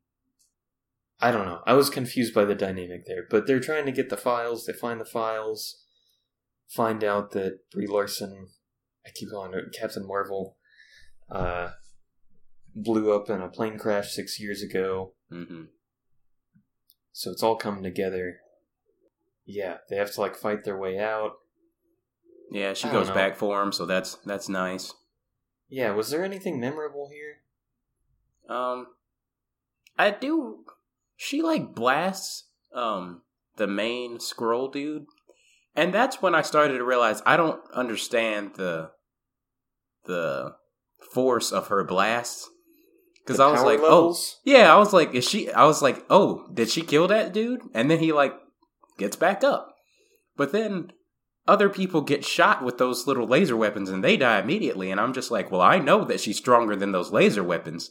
[1.20, 1.62] I don't know.
[1.66, 4.66] I was confused by the dynamic there, but they're trying to get the files.
[4.66, 5.83] They find the files,
[6.74, 8.48] find out that Brie Larson,
[9.06, 10.58] I keep calling her Captain Marvel,
[11.30, 11.70] uh,
[12.76, 15.14] blew up in a plane crash six years ago.
[15.30, 15.66] hmm
[17.12, 18.38] So it's all coming together.
[19.46, 21.34] Yeah, they have to like fight their way out.
[22.52, 23.14] Yeah, she goes know.
[23.14, 24.94] back for him, so that's that's nice.
[25.70, 28.56] Yeah, was there anything memorable here?
[28.56, 28.88] Um,
[29.98, 30.66] I do.
[31.18, 33.22] She like blasts um
[33.58, 35.06] the main Skrull dude,
[35.76, 38.92] and that's when I started to realize I don't understand the
[40.06, 40.56] the
[41.14, 42.48] force of her blast
[43.26, 44.36] because I was like, oh, levels?
[44.38, 45.52] oh, yeah, I was like, is she?
[45.52, 47.62] I was like, oh, did she kill that dude?
[47.74, 48.34] And then he like
[48.98, 49.74] gets back up,
[50.36, 50.92] but then
[51.48, 54.90] other people get shot with those little laser weapons and they die immediately.
[54.92, 57.90] And I'm just like, well, I know that she's stronger than those laser weapons,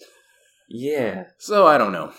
[0.71, 2.13] Yeah, so I don't know.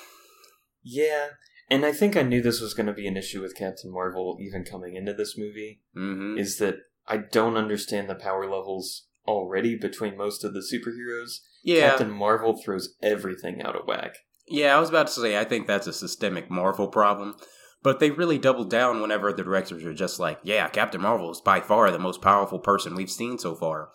[0.83, 1.29] yeah.
[1.69, 4.37] And I think I knew this was going to be an issue with Captain Marvel
[4.39, 5.81] even coming into this movie.
[5.95, 6.75] hmm Is that
[7.07, 11.39] I don't understand the power levels already between most of the superheroes.
[11.63, 14.17] Yeah, Captain Marvel throws everything out of whack.
[14.47, 17.35] Yeah, I was about to say, I think that's a systemic Marvel problem.
[17.81, 21.41] But they really doubled down whenever the directors are just like, yeah, Captain Marvel is
[21.41, 23.89] by far the most powerful person we've seen so far.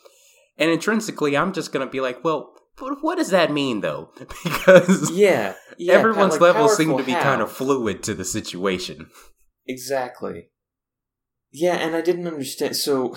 [0.58, 4.10] And intrinsically, I'm just going to be like, well, but what does that mean, though?
[4.44, 9.10] because Yeah, yeah everyone's like, levels seem to be kind of fluid to the situation.
[9.66, 10.50] Exactly.
[11.50, 12.76] Yeah, and I didn't understand.
[12.76, 13.16] So,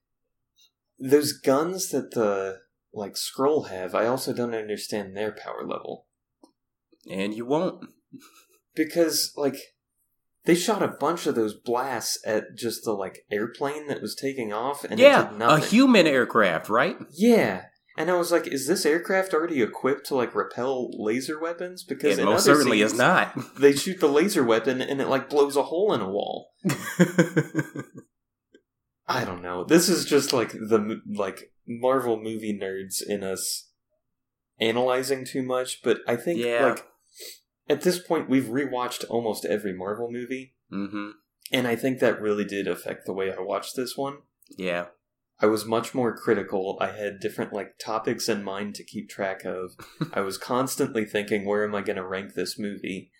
[0.98, 2.60] those guns that the
[2.92, 6.06] like Skrull have, I also don't understand their power level
[7.10, 7.84] And you won't.
[8.74, 9.56] because like
[10.46, 14.52] they shot a bunch of those blasts at just the like airplane that was taking
[14.52, 16.96] off, and it yeah, a human aircraft, right?
[17.12, 17.62] yeah.
[17.98, 22.18] And I was like, "Is this aircraft already equipped to like repel laser weapons?" Because
[22.18, 23.34] It most certainly is not.
[23.58, 26.50] They shoot the laser weapon and it like blows a hole in a wall.
[29.08, 29.64] I don't know.
[29.64, 33.70] This is just like the like Marvel movie nerds in us
[34.60, 36.66] analyzing too much, but I think Yeah.
[36.70, 36.84] like
[37.68, 41.10] at this point we've rewatched almost every Marvel movie, hmm
[41.52, 44.18] and I think that really did affect the way I watched this one.
[44.58, 44.86] Yeah.
[45.40, 46.78] I was much more critical.
[46.80, 49.72] I had different like topics in mind to keep track of.
[50.12, 53.10] I was constantly thinking, where am I going to rank this movie?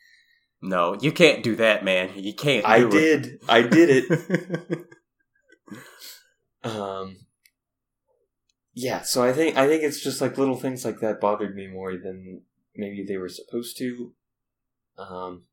[0.62, 2.12] No, you can't do that, man.
[2.16, 2.66] You can't.
[2.66, 2.90] I it.
[2.90, 3.40] did.
[3.48, 4.86] I did it.
[6.66, 7.18] Um,
[8.74, 11.68] yeah, so I think I think it's just like little things like that bothered me
[11.68, 12.42] more than
[12.74, 14.12] maybe they were supposed to.
[14.98, 15.44] Um,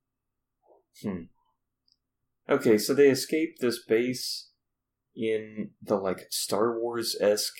[1.01, 1.23] hmm.
[2.49, 4.49] Okay, so they escape this base
[5.15, 7.57] in the like Star Wars esque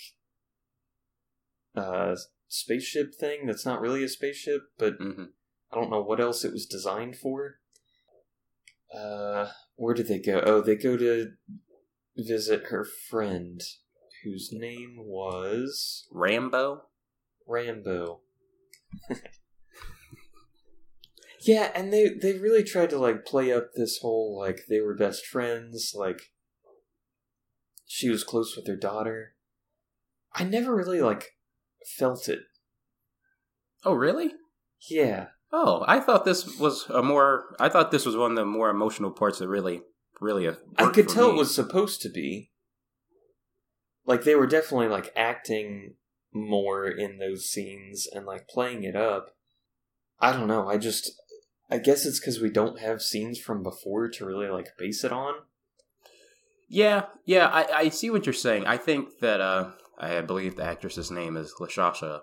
[1.76, 2.16] uh
[2.48, 3.48] spaceship thing.
[3.48, 5.30] That's not really a spaceship, but Mhm.
[5.72, 7.60] I don't know what else it was designed for.
[8.94, 10.42] Uh, where did they go?
[10.46, 11.34] Oh, they go to
[12.16, 13.60] visit her friend,
[14.24, 16.82] whose name was Rambeau.
[17.50, 18.20] Rambeau.
[21.42, 24.94] yeah, and they they really tried to like play up this whole like they were
[24.94, 26.33] best friends, like
[27.86, 29.36] she was close with her daughter.
[30.34, 31.36] I never really like
[31.98, 32.39] felt it.
[33.86, 34.34] Oh, really?
[34.89, 35.28] Yeah.
[35.52, 37.56] Oh, I thought this was a more.
[37.60, 39.82] I thought this was one of the more emotional parts that really,
[40.19, 40.48] really.
[40.48, 41.36] uh, I could tell me.
[41.36, 42.52] it was supposed to be.
[44.06, 45.96] Like they were definitely like acting
[46.34, 49.36] more in those scenes and like playing it up.
[50.19, 50.67] I don't know.
[50.67, 51.12] I just
[51.69, 55.12] I guess it's cuz we don't have scenes from before to really like base it
[55.12, 55.36] on.
[56.69, 57.47] Yeah, yeah.
[57.47, 58.65] I, I see what you're saying.
[58.65, 62.21] I think that uh, I believe the actress's name is Lashana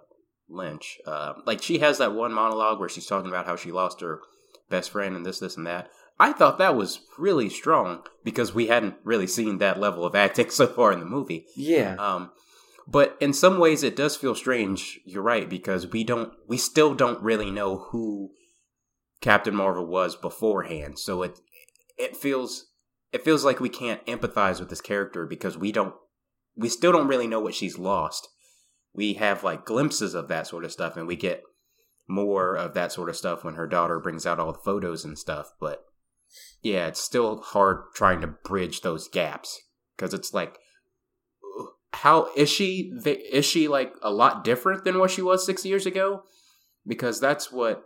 [0.48, 0.98] Lynch.
[1.06, 4.20] Uh, like she has that one monologue where she's talking about how she lost her
[4.68, 5.88] best friend and this, this, and that.
[6.18, 10.50] I thought that was really strong because we hadn't really seen that level of acting
[10.50, 11.46] so far in the movie.
[11.56, 11.94] Yeah.
[11.98, 12.32] Um,
[12.86, 15.00] but in some ways, it does feel strange.
[15.04, 18.30] You're right because we don't, we still don't really know who
[19.20, 20.98] Captain Marvel was beforehand.
[20.98, 21.38] So it
[21.98, 22.69] it feels
[23.12, 25.94] it feels like we can't empathize with this character because we don't,
[26.56, 28.28] we still don't really know what she's lost.
[28.92, 31.42] We have like glimpses of that sort of stuff, and we get
[32.08, 35.16] more of that sort of stuff when her daughter brings out all the photos and
[35.18, 35.52] stuff.
[35.60, 35.84] But
[36.60, 39.60] yeah, it's still hard trying to bridge those gaps
[39.96, 40.58] because it's like
[41.92, 45.86] how is she is she like a lot different than what she was six years
[45.86, 46.22] ago
[46.86, 47.82] because that's what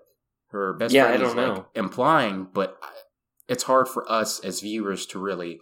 [0.48, 1.66] her best Yeah, friend is like know.
[1.74, 2.78] implying but
[3.48, 5.60] it's hard for us as viewers to really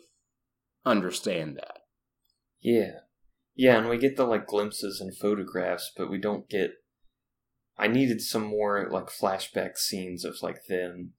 [0.85, 1.79] understand that
[2.61, 2.93] Yeah.
[3.55, 6.71] Yeah, and we get the like glimpses and photographs, but we don't get
[7.79, 11.13] I needed some more like flashback scenes of like them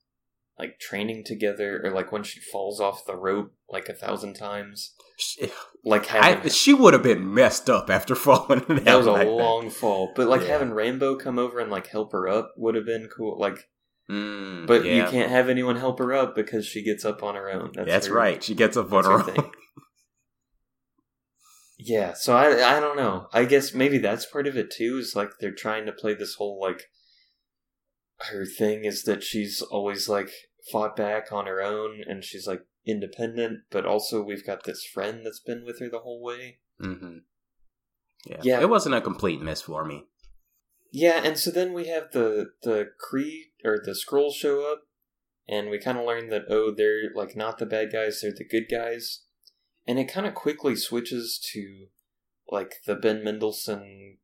[0.58, 4.94] like training together or like when she falls off the rope like a thousand times.
[5.17, 5.50] She, eh,
[5.83, 9.27] Like having I, she would have been messed up after falling that was a like
[9.27, 10.12] long fall.
[10.15, 10.48] But like Yeah.
[10.48, 13.37] having Rambeau come over and like help her up would have been cool.
[13.40, 13.69] Like
[14.10, 14.95] Mm, but yeah.
[15.06, 17.71] you can't have anyone help her up because she gets up on her own.
[17.73, 18.43] That's, her- right.
[18.43, 19.51] She gets up on her her own.
[21.85, 23.27] Yeah, so I I don't know.
[23.33, 24.97] I guess maybe that's part of it too.
[24.99, 26.83] Is like they're trying to play this whole like
[28.29, 30.29] her thing is that she's always like
[30.71, 35.25] fought back on her own and she's like independent, but also we've got this friend
[35.25, 36.60] that's been with her the whole way.
[36.81, 37.17] Mm-hmm.
[38.27, 38.39] Yeah.
[38.43, 38.62] Yeah.
[38.62, 40.06] It wasn't a complete miss for me.
[40.96, 44.83] Yeah, and so then we have the the Kree or the Skrulls show up,
[45.50, 48.48] and we kind of learn that oh, they're like not the bad guys; they're the
[48.48, 49.23] good guys,
[49.87, 51.87] and it kind of quickly switches to
[52.48, 54.17] like the Ben Mendelsohn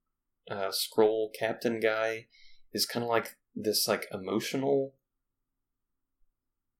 [0.49, 2.28] uh, Skrull Captain guy
[2.72, 4.93] is kind of like this like emotional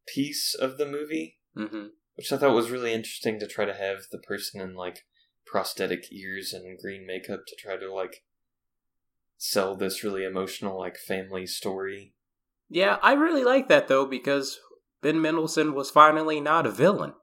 [0.08, 1.88] piece of the movie, Mm-hmm.
[2.14, 5.00] which I thought was really interesting to try to have the person in like
[5.48, 8.24] prosthetic ears and green makeup to try to like
[9.52, 12.14] sell this really emotional like family story.
[12.70, 14.60] Yeah, I really like that though because
[15.02, 17.14] Ben Mendelsohn was finally not a villain.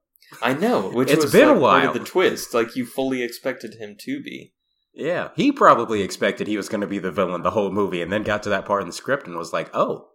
[0.42, 1.88] I know, which It's was been a like, part while.
[1.88, 2.52] of the twist.
[2.54, 4.52] Like you fully expected him to be.
[4.92, 8.10] Yeah, he probably expected he was going to be the villain the whole movie, and
[8.10, 10.08] then got to that part in the script and was like, "Oh,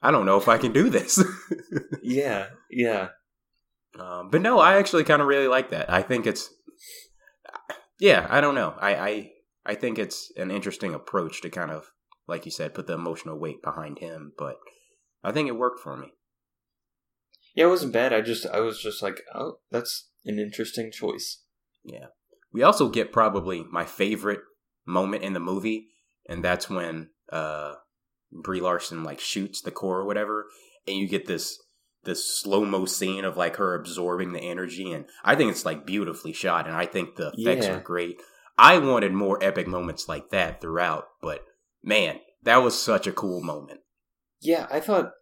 [0.00, 1.22] I don't know if I can do this."
[2.02, 3.08] Yeah, yeah.
[3.98, 5.90] um, but no, I actually kind of really like that.
[5.90, 6.50] I think it's,
[7.98, 8.74] yeah, I don't know.
[8.78, 9.30] I, I
[9.66, 11.90] I think it's an interesting approach to kind of,
[12.26, 14.32] like you said, put the emotional weight behind him.
[14.36, 14.56] But
[15.22, 16.12] I think it worked for me.
[17.54, 18.12] Yeah, it wasn't bad.
[18.12, 21.42] I just I was just like, oh, that's an interesting choice.
[21.84, 22.06] Yeah.
[22.52, 24.40] We also get probably my favorite
[24.86, 25.88] moment in the movie,
[26.28, 27.74] and that's when uh
[28.32, 30.46] Brie Larson like shoots the core or whatever,
[30.86, 31.58] and you get this
[32.04, 35.86] this slow mo scene of like her absorbing the energy, and I think it's like
[35.86, 37.76] beautifully shot, and I think the effects Yeah.
[37.76, 38.20] are great.
[38.56, 41.44] I wanted more epic moments like that throughout, but
[41.82, 43.80] man, that was such a cool moment.
[44.40, 45.12] Yeah, I thought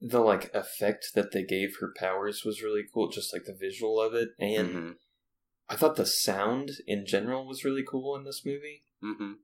[0.00, 4.00] the like effect that they gave her powers was really cool, just like the visual
[4.00, 4.90] of it, and hmm
[5.66, 8.84] I thought the sound in general was really cool in this movie.
[9.00, 9.34] hmm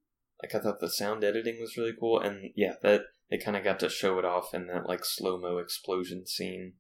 [0.43, 3.64] Like I thought the sound editing was really cool, and yeah, that they kind of
[3.64, 6.74] got to show it off in that like slow mo explosion scene.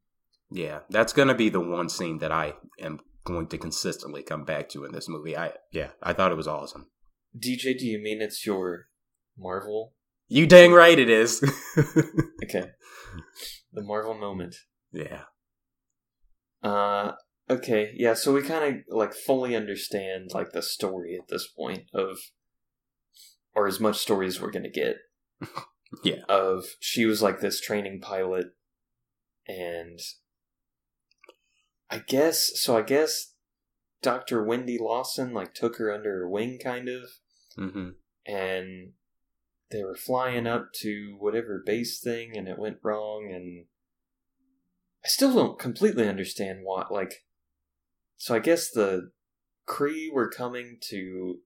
[0.50, 3.00] Yeah, that's gonna be the one scene that I am
[3.32, 5.36] going to consistently come back to in this movie.
[5.36, 6.86] I yeah, I thought it was awesome.
[7.36, 8.86] DJ, do you mean it's your
[9.38, 9.94] Marvel?
[10.28, 11.40] You dang right it is.
[12.42, 12.70] Okay,
[13.72, 14.56] the Marvel moment.
[14.92, 15.22] yeah.
[16.62, 17.12] Uh,
[17.48, 18.14] okay, yeah.
[18.14, 22.18] So we kind of like fully understand like the story at this point of,
[23.54, 24.96] or as much story as we're gonna get.
[26.04, 26.22] Yeah.
[26.28, 28.46] Of she was like this training pilot,
[29.48, 29.98] and
[31.90, 32.76] I guess so.
[32.76, 33.34] I guess
[34.02, 37.02] Doctor Wendy Lawson like took her under her wing, kind of,
[37.58, 37.90] Mm-hmm.
[38.26, 38.92] and
[39.70, 43.66] they were flying up to whatever base thing and it went wrong and
[45.04, 47.24] I still don't completely understand why like
[48.16, 49.10] so I guess the
[49.68, 51.38] Kree were coming to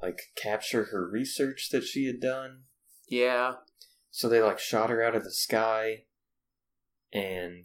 [0.00, 2.62] like capture her research that she had done.
[3.08, 3.54] Yeah.
[4.10, 6.04] So they like shot her out of the sky
[7.12, 7.64] and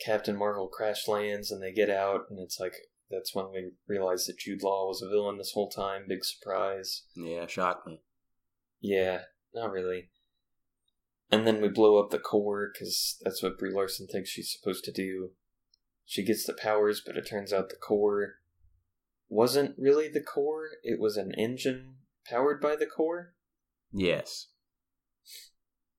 [0.00, 2.74] Captain Marvel crash lands and they get out and it's like
[3.10, 6.04] that's when we realize that Jude Law was a villain this whole time.
[6.08, 7.04] Big surprise.
[7.16, 8.02] Yeah, shocked me.
[8.80, 9.22] Yeah,
[9.54, 10.10] not really.
[11.30, 14.84] And then we blow up the core because that's what Brie Larson thinks she's supposed
[14.84, 15.30] to do.
[16.06, 18.36] She gets the powers, but it turns out the core
[19.28, 20.68] wasn't really the core.
[20.82, 21.96] It was an engine
[22.26, 23.34] powered by the core,
[23.92, 24.48] Yes.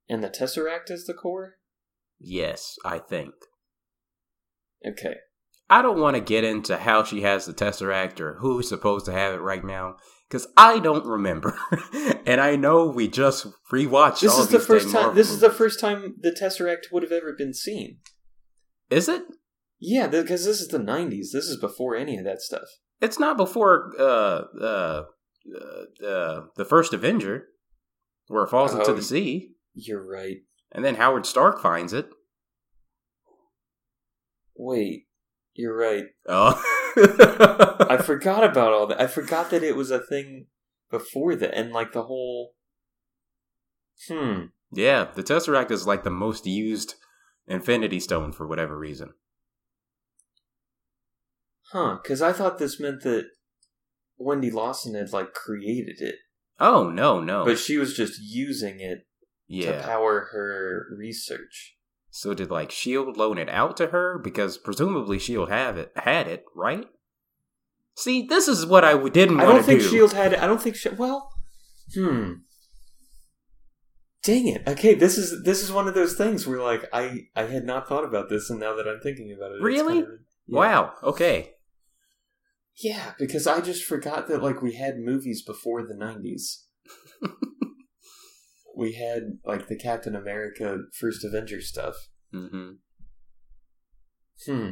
[0.07, 1.55] and the Tesseract is the core.
[2.19, 3.33] Yes, I think.
[4.85, 5.15] Okay,
[5.69, 9.11] I don't want to get into how she has the Tesseract or who's supposed to
[9.11, 11.57] have it right now, because I don't remember.
[12.25, 15.15] and I know we just rewatched this is the first time.
[15.15, 17.97] This is the first time the Tesseract would have ever been seen.
[18.89, 19.23] Is it?
[19.79, 21.31] Yeah, because this is the '90s.
[21.31, 22.67] This is before any of that stuff.
[23.01, 25.03] It's not before uh uh
[25.55, 27.45] uh, uh the first Avenger,
[28.27, 30.37] where it falls into the sea, You're right.
[30.71, 32.09] and then Howard Stark finds it.
[34.61, 35.07] Wait,
[35.53, 36.03] you're right.
[36.27, 36.61] Oh.
[37.89, 38.99] I forgot about all that.
[38.99, 40.47] I forgot that it was a thing
[40.91, 42.55] before that, and like the whole.
[44.09, 44.47] Hmm.
[44.71, 46.95] Yeah, the Tesseract is like the most used
[47.47, 49.13] Infinity Stone for whatever reason.
[51.71, 51.99] Huh.
[52.03, 53.27] Because I thought this meant that
[54.17, 56.15] Wendy Lawson had like created it,
[56.59, 57.45] Oh no, no.
[57.45, 59.07] but she was just using it
[59.63, 61.77] to power her research.
[62.11, 66.27] So did like Shield loan it out to her because presumably Shield have it had
[66.27, 66.87] it, right?
[67.95, 69.87] See, this is what I didn't I don't think do.
[69.89, 70.33] Shield had.
[70.33, 70.75] I don't think.
[70.75, 71.31] Shi well,
[71.93, 72.33] hmm.
[74.23, 74.63] Dang it.
[74.67, 77.87] Okay, this is this is one of those things where like I I had not
[77.87, 80.01] thought about this, and now that I'm thinking about it, it's Really?
[80.01, 80.57] kind of- yeah.
[80.57, 80.93] Wow.
[81.03, 81.51] Okay.
[82.81, 86.63] Yeah, because I just forgot that like we had movies before the '90s.
[88.79, 91.95] we had like the Captain America First Avenger stuff.
[92.31, 92.71] hmm
[94.45, 94.69] Hmm.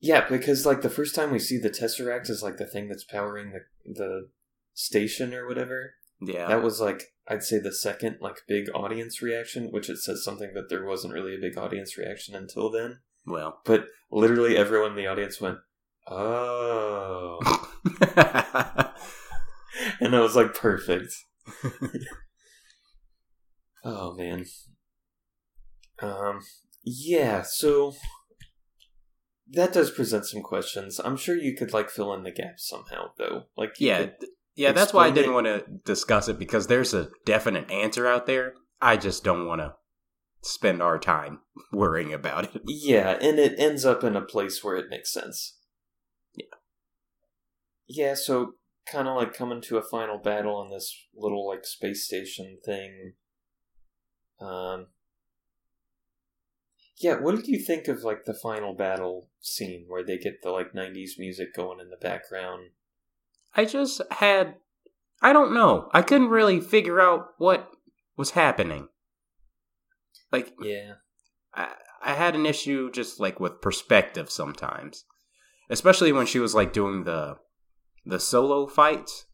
[0.00, 3.04] Yeah, because like the first time we see the Tesseract is like the thing that's
[3.04, 3.60] powering the
[3.92, 4.28] the
[4.74, 5.94] station or whatever.
[6.20, 6.46] Yeah.
[6.46, 10.52] That was like I'd say the second like big audience reaction, which it says something
[10.54, 13.00] that there wasn't really a big audience reaction until then.
[13.26, 15.58] Well, But literally everyone in the audience went,
[16.08, 17.38] "Oh,"
[20.00, 21.12] and I was like, "Perfect."
[23.84, 24.46] oh man.
[26.00, 26.40] Um.
[26.84, 27.42] Yeah.
[27.42, 27.94] So
[29.52, 31.00] that does present some questions.
[31.02, 33.44] I'm sure you could like fill in the gaps somehow, though.
[33.56, 34.06] Like, yeah,
[34.56, 34.72] yeah.
[34.72, 35.34] That's why I didn't it.
[35.34, 38.54] want to discuss it because there's a definite answer out there.
[38.80, 39.74] I just don't want to
[40.42, 41.40] spend our time
[41.72, 42.62] worrying about it.
[42.66, 45.58] Yeah, and it ends up in a place where it makes sense.
[46.34, 46.46] Yeah.
[47.86, 48.54] Yeah, so
[48.90, 53.12] kind of like coming to a final battle on this little like space station thing.
[54.40, 54.86] Um
[56.98, 60.50] Yeah, what did you think of like the final battle scene where they get the
[60.50, 62.70] like 90s music going in the background?
[63.54, 64.54] I just had.
[65.20, 65.88] I don't know.
[65.92, 67.70] I couldn't really figure out what
[68.16, 68.88] was happening.
[70.32, 70.94] Like, Yeah.
[71.54, 75.04] I, I had an issue just like with perspective sometimes,
[75.70, 77.36] especially when she was like doing the
[78.04, 79.26] the solo fights,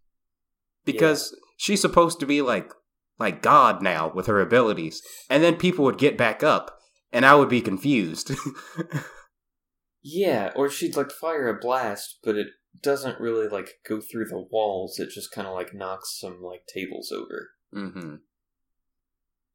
[0.85, 2.71] because she's supposed to be like
[3.19, 6.79] like God now with her abilities, and then people would get back up,
[7.13, 8.33] and I would be confused.
[10.03, 12.49] Yeah, or she'd like fire a blast, but it
[12.83, 14.99] doesn't really like go through the walls.
[14.99, 17.51] It just kind of like knocks some like tables over.
[17.75, 18.17] mm-hmm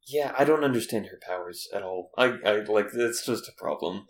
[0.06, 2.10] Yeah, I don't understand her powers at all.
[2.16, 4.06] I, I like it's just a problem.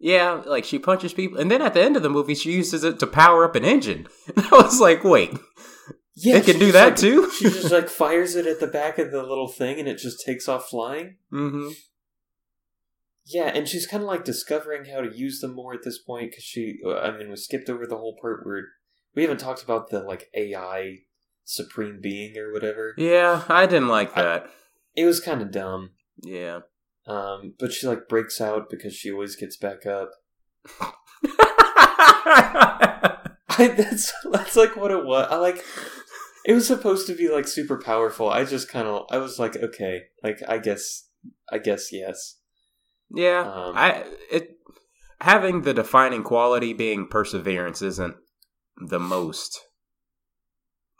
[0.00, 2.82] Yeah, like she punches people, and then at the end of the movie, she uses
[2.82, 4.08] it to power up an engine.
[4.36, 5.30] I was like, wait,
[6.14, 7.30] Yeah, it can do that like- too.
[7.38, 10.24] she just like fires it at the back of the little thing, and it just
[10.24, 11.16] takes off flying.
[11.30, 11.68] hmm
[13.24, 16.30] Yeah, and she's kind of like discovering how to use them more at this point
[16.30, 16.78] because she.
[16.84, 18.64] uh, I mean, we skipped over the whole part where
[19.14, 20.98] we haven't talked about the like AI
[21.44, 22.94] supreme being or whatever.
[22.98, 24.50] Yeah, I didn't like I- that.
[24.94, 25.92] It was kind of dumb.
[26.22, 26.60] Yeah.
[27.06, 30.10] Um, but she like breaks out because she always gets back up.
[31.94, 33.18] I,
[33.76, 35.26] that's that's like what it was.
[35.30, 35.64] I like.
[36.44, 38.28] It was supposed to be like super powerful.
[38.30, 41.08] I just kind of I was like, okay, like I guess
[41.50, 42.38] I guess yes.
[43.10, 44.56] yeah, Um, I it
[45.20, 48.16] having the defining quality being perseverance isn't
[48.76, 49.60] the most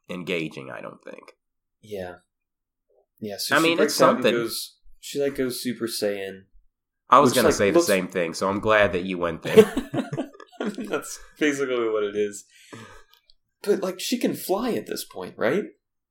[0.09, 0.71] engaging.
[0.71, 1.33] I don't think.
[1.81, 2.17] Yeah,
[3.21, 3.37] yeah.
[3.39, 4.33] So I she mean, it's something.
[4.33, 6.43] Goes, she like goes Super Saiyan.
[7.11, 9.43] I was gonna like, say looks- the same thing, so I'm glad that you went
[9.43, 9.57] there.
[10.61, 12.45] I mean, that's basically what it is.
[13.63, 15.65] But like, she can fly at this point, right?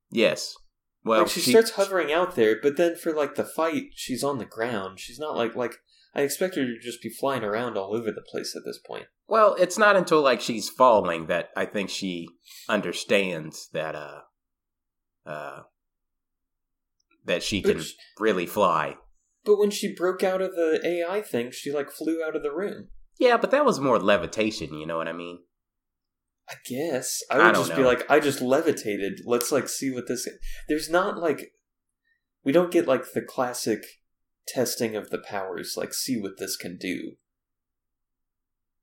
[0.10, 0.56] yes.
[1.04, 4.38] Well, like she, starts hovering out there, but then for like the fight, she's on
[4.38, 5.00] the ground.
[5.00, 5.78] She's not like like
[6.14, 9.06] I expect her to just be flying around all over the place at this point.
[9.28, 12.28] Well, it's not until like she's falling that I think she
[12.70, 14.20] understands that uh
[15.26, 15.62] uh
[17.26, 18.98] that she But can sh- really fly.
[19.44, 22.54] But when she broke out of the AI thing, she like flew out of the
[22.54, 22.90] room.
[23.18, 25.40] Yeah, but that was more levitation, you know what I mean?
[26.52, 29.22] I guess I I would don't just be like, I just levitated.
[29.26, 30.28] Let's like see what this.
[30.68, 31.54] There's not like
[32.44, 33.84] we don't get like the classic
[34.48, 35.76] testing of the powers.
[35.78, 37.14] Like see what this can do.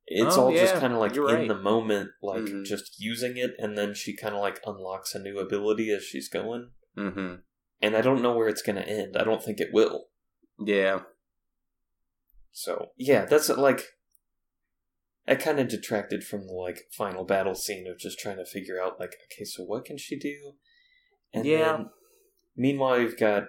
[0.06, 1.46] It's Oh, all just kind of like in you're right.
[1.46, 2.64] the moment, like Mhm.
[2.64, 6.30] just using it, and then she kind of like unlocks a new ability as she's
[6.30, 6.70] going.
[6.96, 7.34] Mm-hmm.
[7.82, 9.16] And I don't know where it's going to end.
[9.18, 10.08] I don't think it will.
[10.58, 11.00] Yeah.
[12.52, 13.82] So yeah, that's like
[15.28, 18.80] that kind of detracted from the like final battle scene of just trying to figure
[18.82, 20.54] out like okay, so what can she do?
[21.32, 21.58] And Yeah.
[21.58, 21.90] then
[22.56, 23.44] meanwhile, you've got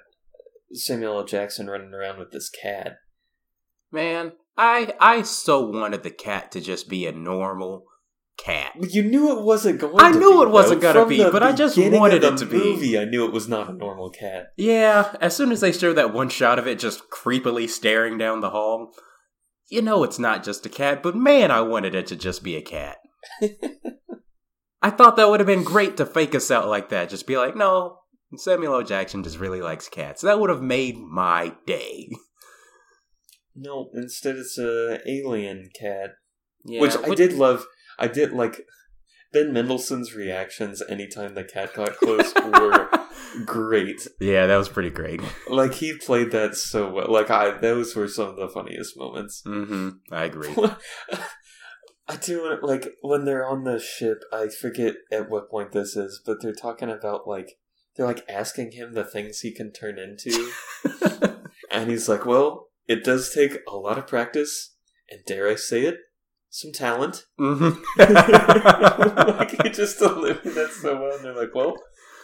[0.74, 1.26] Samuel L.
[1.26, 2.98] Jackson running around with this cat.
[3.92, 7.86] Man, I I so wanted the cat to just be a normal
[8.38, 8.74] cat.
[8.78, 9.94] But You knew it wasn't going.
[9.98, 10.04] To be?
[10.04, 12.58] I knew be, it wasn't gonna From be, but I just wanted it to be.
[12.58, 14.48] movie, I knew it was not a normal cat.
[14.58, 18.42] Yeah, as soon as they show that one shot of it just creepily staring down
[18.42, 18.94] the hall,
[19.70, 22.56] you know it's not just a cat, but man, I wanted it to just be
[22.56, 22.98] a cat.
[24.82, 27.10] I thought that would have been great to fake us out like that.
[27.10, 28.00] Just be like, no,
[28.36, 28.84] Samuel L.
[28.84, 30.22] Jackson just really likes cats.
[30.22, 32.10] That would have made my day.
[33.62, 36.12] No, instead it's a alien cat.
[36.64, 37.66] Yeah, which I did love.
[37.98, 38.66] I did like
[39.32, 42.90] Ben Mendelsohn's reactions anytime the cat got close were
[43.46, 44.08] great.
[44.20, 45.22] Yeah, that was pretty great.
[45.48, 47.12] Like he played that so well.
[47.12, 49.42] Like I, those were some of the funniest moments.
[49.46, 50.56] hmm I agree.
[52.08, 54.24] I do like when they're on the ship.
[54.34, 57.60] I forget at what point this is, but they're talking about like
[57.96, 60.52] they're like asking him the things he can turn into,
[61.72, 64.74] and he's like, "Well, it does take a lot of practice,
[65.08, 65.98] and dare I say it,
[66.50, 67.80] some talent." Mm-hmm.
[69.40, 71.76] like he just delivered that so well, and they're like, "Well,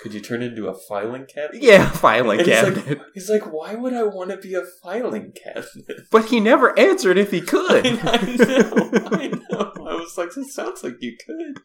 [0.02, 1.64] Could you turn into a filing cabinet?
[1.64, 3.02] Yeah, filing And he's like- cabinet.
[3.16, 6.08] He's like, why would I want to be a filing cabinet?
[6.12, 7.86] but he never answered if he could.
[8.04, 9.74] I know, I know.
[9.88, 11.60] I was like, it sounds like you could.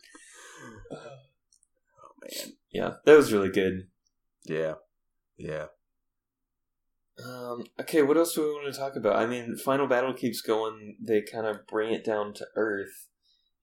[2.03, 2.53] Oh man.
[2.73, 3.89] Yeah, that was really good.
[4.45, 4.75] Yeah.
[5.37, 5.67] Yeah.
[7.51, 9.17] Um, okay, what else do we want to talk about?
[9.17, 10.97] I mean, Final Battle keeps going.
[11.01, 13.09] They kind of bring it down to Earth,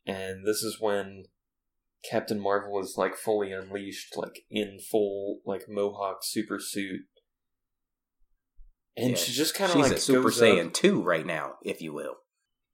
[0.05, 1.25] and this is when
[2.09, 7.01] Captain Marvel is like fully unleashed, like in full like Mohawk super suit,
[8.95, 10.73] and Yeah, she just kind of like Super Saiyan Up.
[10.73, 12.15] 2 right now, if you will.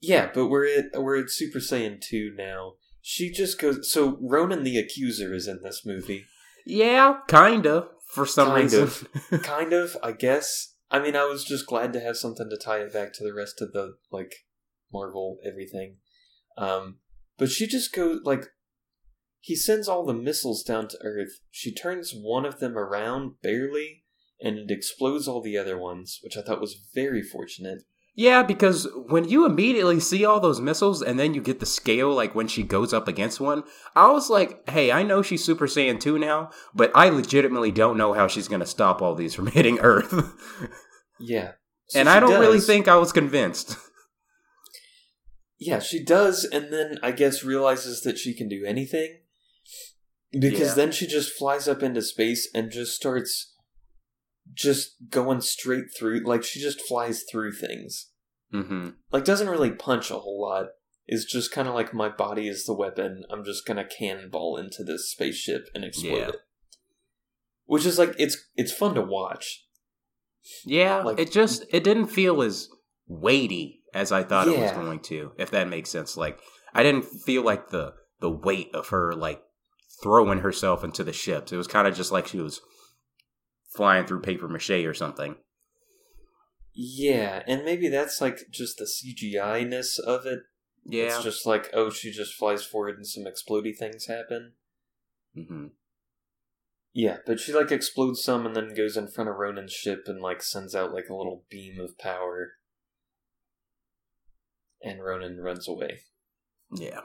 [0.02, 2.74] Yeah, but we're at we're at Super Saiyan two now.
[3.02, 3.92] She just goes.
[3.92, 6.26] So Ronan the Accuser is in this movie.
[6.66, 7.88] Yeah, kinda.
[8.08, 8.84] For some Kind reason.
[8.84, 9.42] of.
[9.44, 10.73] kind of, I guess.
[10.94, 13.34] I mean, I was just glad to have something to tie it back to the
[13.34, 14.32] rest of the like
[14.94, 15.98] Marvel everything.
[16.56, 17.00] Um,
[17.40, 18.46] but she just goes like
[19.40, 21.40] he sends all the missiles down to Earth.
[21.50, 24.04] She turns one of them around barely,
[24.40, 27.80] and it explodes all the other ones, which I thought was very fortunate.
[28.16, 32.14] Yeah, because when you immediately see all those missiles and then you get the scale,
[32.14, 33.64] like when she goes up against one,
[33.96, 37.98] I was like, hey, I know she's Super Saiyan 2 now, but I legitimately don't
[37.98, 40.14] know how she's going to stop all these from hitting Earth.
[41.20, 41.54] Yeah,
[41.88, 43.78] So and I don't really think I was convinced.
[45.60, 49.20] Yeah, she does, and then I guess realizes that she can do anything.
[50.32, 50.74] Because Yeah.
[50.74, 53.54] then she just flies up into space and just starts
[54.54, 58.10] just going straight through like she just flies through things.
[58.54, 58.90] Mm-hmm.
[59.12, 60.68] Like doesn't really punch a whole lot.
[61.08, 63.24] Is just kind of like my body is the weapon.
[63.32, 66.30] I'm just gonna cannonball into this spaceship and explode Yeah.
[66.30, 66.36] it.
[67.66, 69.63] Which is like it's it's fun to watch.
[70.66, 72.70] Yeah, Like- it just it didn't feel as
[73.08, 76.18] weighty as I thought it was going to, if that makes sense.
[76.18, 76.40] Like
[76.74, 79.42] I didn't feel like the the weight of her like
[80.02, 81.52] throwing herself into the ships.
[81.52, 82.62] It was kind of just like she was
[83.76, 85.36] flying through paper mache or something.
[86.74, 90.40] Yeah, and maybe that's like just the CGI ness of it.
[90.86, 91.04] Yeah.
[91.16, 94.54] It's just like, oh, she just flies forward and some explodey things happen.
[95.36, 95.68] hmm
[96.94, 100.22] Yeah, but she like explodes some and then goes in front of Ronan's ship and
[100.22, 102.54] like sends out like a little beam of power.
[104.82, 106.02] And Ronan runs away.
[106.72, 107.02] Yeah.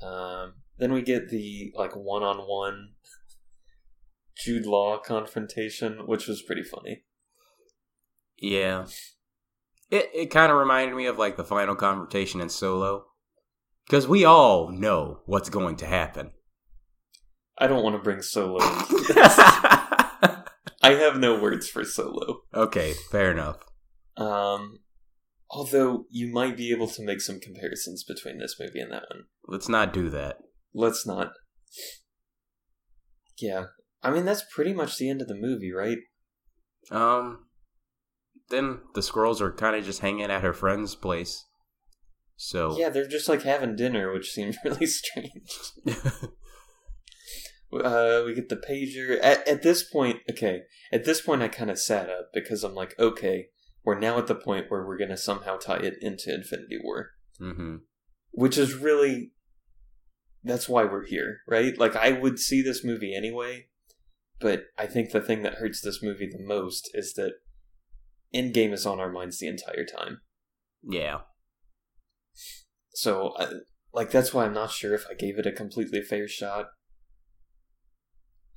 [0.00, 2.92] Um, then we get the like one on one
[4.36, 7.04] Jude Law confrontation, which was pretty funny.
[8.38, 8.86] Yeah.
[9.90, 13.06] It it kind of reminded me of like the final confrontation in Solo.
[13.90, 16.32] Cuz we all know what's going to happen.
[17.62, 19.34] I don't want to bring Solo into this.
[20.84, 22.40] I have no words for Solo.
[22.52, 23.58] okay, fair enough.
[24.16, 24.80] Um,
[25.48, 29.24] although you might be able to make some comparisons between this movie and that one.
[29.46, 30.38] Let's not do that.
[30.74, 31.32] Let's not.
[33.38, 33.66] Yeah.
[34.02, 35.98] I mean, that's pretty much the end of the movie, right?
[36.90, 37.46] Um,
[38.50, 41.46] then the Skrulls are kind of just hanging at her friend's place.
[42.36, 45.48] So Yeah, they're just like having dinner, which seems really strange.
[47.72, 49.18] Uh, we get the pager.
[49.22, 50.62] At, at this point, okay,
[50.92, 53.46] at this point, I kind of sat up because I'm like, okay,
[53.84, 57.10] we're now at the point where we're going to somehow tie it into Infinity War.
[57.38, 57.76] hmm
[58.34, 59.32] which is really
[60.42, 61.78] that's why we're here, right?
[61.78, 63.66] Like I would see this movie anyway,
[64.40, 67.34] but I think the thing that hurts this movie the most is that
[68.34, 70.22] Endgame is on our minds the entire time.
[70.82, 71.20] yeah,
[72.94, 73.48] So, I,
[73.92, 76.66] like that's why I'm not sure if I gave it a completely fair shot.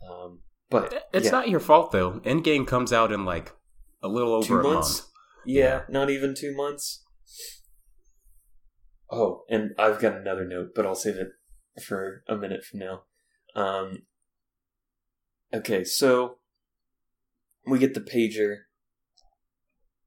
[0.10, 0.40] Um,
[0.70, 2.14] but it's yeah, not your fault though.
[2.26, 3.54] Endgame comes out in like
[4.02, 5.00] a little over two a months.
[5.02, 5.10] month.
[5.46, 5.82] Yeah, Yeah.
[5.90, 7.04] not even two months.
[9.12, 11.30] Oh, and I've got another note, but I'll save it
[11.84, 13.04] for a minute from now.
[13.56, 14.04] Um,
[15.54, 16.38] okay, so
[17.68, 18.56] we get the pager,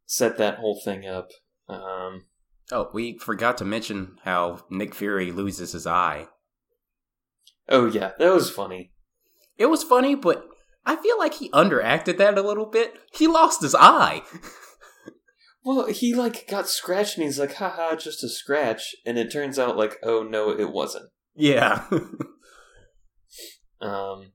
[0.07, 1.31] set that whole thing up.
[1.69, 2.25] Um,
[2.71, 6.27] Oh, we forgot to mention how Nick Fury loses his eye.
[7.69, 8.93] oh yeah, that was funny.
[9.59, 10.47] It was funny, but
[10.87, 12.95] I feel like he underacted that a little bit.
[13.13, 14.23] He lost his eye.
[15.65, 19.59] Well, he like got scratched, and he's like, "Haha, just a scratch," and it turns
[19.59, 21.85] out like, "Oh no, it wasn't." yeah.
[23.81, 24.33] Um,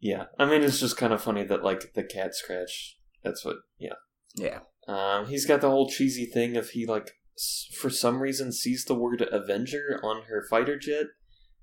[0.00, 2.98] yeah, I mean, it's just kind of funny that like the cat scratch.
[3.24, 3.56] That's what.
[3.78, 3.94] Yeah.
[4.34, 4.60] yeah.
[4.86, 8.84] Um, he's got the whole cheesy thing of he like s- for some reason sees
[8.84, 11.06] the word Avenger on her fighter jet,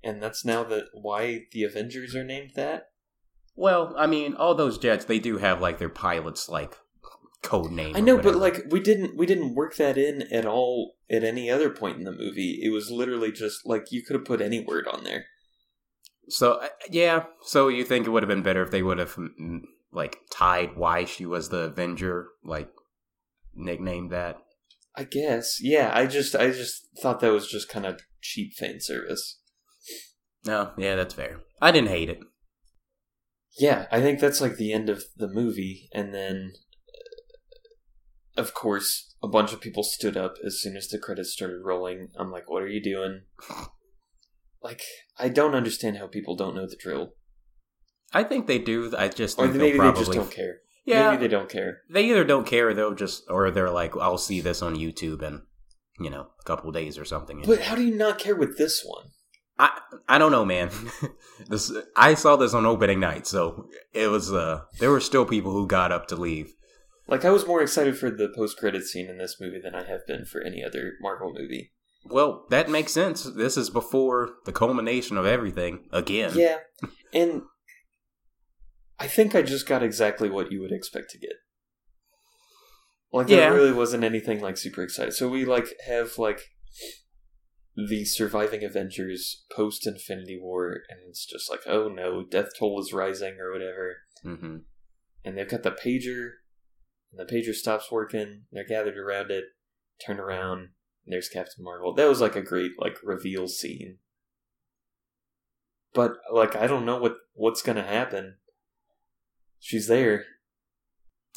[0.02, 2.90] and that's now the why the Avengers are named that.
[3.56, 6.76] Well, I mean, all those jets, they do have like their pilots like
[7.42, 7.96] code name.
[7.96, 11.50] I know, but like we didn't we didn't work that in at all at any
[11.50, 12.60] other point in the movie.
[12.62, 15.26] It was literally just like you could have put any word on there.
[16.28, 19.14] So uh, yeah, so you think it would have been better if they would have
[19.16, 22.70] mm, like tied why she was the Avenger, like
[23.54, 24.38] nicknamed that.
[24.94, 25.58] I guess.
[25.60, 29.40] Yeah, I just I just thought that was just kind of cheap fan service.
[30.44, 31.40] No, yeah, that's fair.
[31.60, 32.20] I didn't hate it.
[33.58, 36.52] Yeah, I think that's like the end of the movie, and then,
[38.36, 41.60] uh, of course, a bunch of people stood up as soon as the credits started
[41.64, 42.08] rolling.
[42.16, 43.22] I'm like, "What are you doing?"
[44.60, 44.82] Like,
[45.16, 47.12] I don't understand how people don't know the drill,
[48.12, 48.92] I think they do.
[48.96, 50.58] I just or maybe probably they just don't care.
[50.84, 51.82] Yeah, Maybe they don't care.
[51.90, 55.22] they either don't care or they'll just or they're like, I'll see this on YouTube
[55.22, 55.42] in
[56.00, 57.42] you know a couple days or something.
[57.46, 59.10] But how do you not care with this one?
[59.58, 60.70] I I don't know, man.
[61.48, 65.52] this I saw this on opening night, so it was uh there were still people
[65.52, 66.52] who got up to leave.
[67.10, 70.06] Like, I was more excited for the post-credit scene in this movie than I have
[70.06, 71.72] been for any other Marvel movie.
[72.04, 73.24] Well, that makes sense.
[73.24, 76.32] This is before the culmination of everything again.
[76.34, 76.58] Yeah,
[77.14, 77.42] and
[78.98, 81.32] I think I just got exactly what you would expect to get.
[83.12, 83.36] Like Yeah.
[83.36, 85.14] there really wasn't anything like super excited.
[85.14, 86.40] So we like have like
[87.86, 92.92] the surviving Avengers post Infinity War, and it's just like, oh no, death toll is
[92.92, 93.98] rising or whatever.
[94.22, 94.58] hmm
[95.24, 96.30] And they've got the pager,
[97.12, 98.42] and the pager stops working.
[98.50, 99.44] They're gathered around it,
[100.04, 101.94] turn around, and there's Captain Marvel.
[101.94, 103.98] That was like a great like reveal scene.
[105.94, 108.38] But like I don't know what what's gonna happen.
[109.60, 110.24] She's there.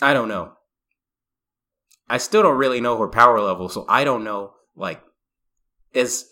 [0.01, 0.53] I don't know.
[2.09, 4.53] I still don't really know her power level, so I don't know.
[4.75, 5.01] Like,
[5.93, 6.30] is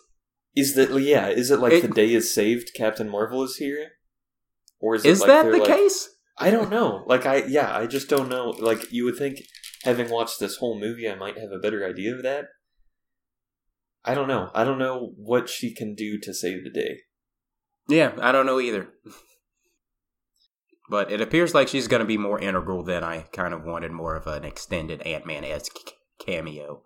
[0.59, 1.27] Is that yeah?
[1.29, 2.71] Is it like It- the day is saved?
[2.75, 3.91] Captain Marvel is here,
[4.79, 6.09] or is, is like that the like- case?
[6.37, 7.03] I don't know.
[7.07, 8.49] Like I yeah, I just don't know.
[8.51, 9.39] Like you would think,
[9.83, 12.45] having watched this whole movie, I might have a better idea of that.
[14.05, 14.49] I don't know.
[14.55, 16.99] I don't know what she can do to save the day.
[17.89, 18.87] Yeah, I don't know either.
[20.89, 23.91] but it appears like she's going to be more integral than I kind of wanted,
[23.91, 25.75] more of an extended Ant Man esque
[26.19, 26.83] cameo.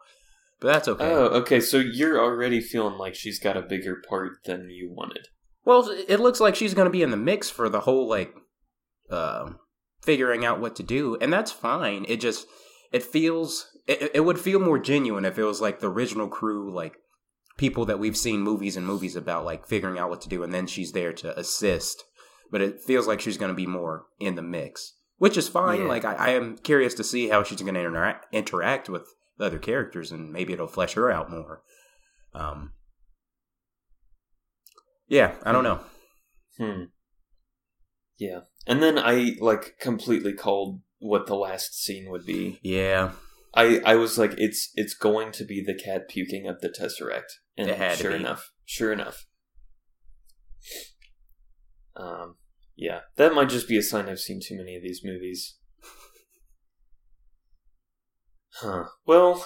[0.64, 1.04] But that's okay.
[1.04, 1.60] Oh, okay.
[1.60, 5.28] So you're already feeling like she's got a bigger part than you wanted.
[5.66, 8.34] Well, it looks like she's going to be in the mix for the whole like
[9.10, 9.60] um
[10.02, 12.06] figuring out what to do, and that's fine.
[12.08, 12.48] It just
[12.94, 16.74] it feels it, it would feel more genuine if it was like the original crew,
[16.74, 16.96] like
[17.58, 20.54] people that we've seen movies and movies about, like figuring out what to do, and
[20.54, 22.06] then she's there to assist.
[22.52, 25.82] But it feels like she's going to be more in the mix, which is fine.
[25.82, 25.88] Yeah.
[25.88, 29.10] Like I, I am curious to see how she's going to interact interact with
[29.40, 31.64] other characters, and maybe it'll flesh her out more.
[32.34, 32.74] Um,
[35.08, 35.82] yeah, I don't know.
[36.58, 36.84] Hmm.
[38.18, 38.42] Yeah.
[38.66, 42.60] And then I like completely called what the last scene would be.
[42.64, 43.12] Yeah,
[43.54, 47.40] I I was like, it's it's going to be the cat puking up the tesseract,
[47.58, 49.26] and It had to sure enough, sure enough.
[51.96, 52.38] Um,
[52.76, 55.58] yeah, that might just be a sign I've seen too many of these movies.
[58.60, 58.86] Huh.
[59.06, 59.46] Well,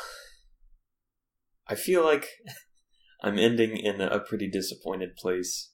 [1.68, 2.28] I feel like
[3.24, 5.72] I'm ending in a pretty disappointed place.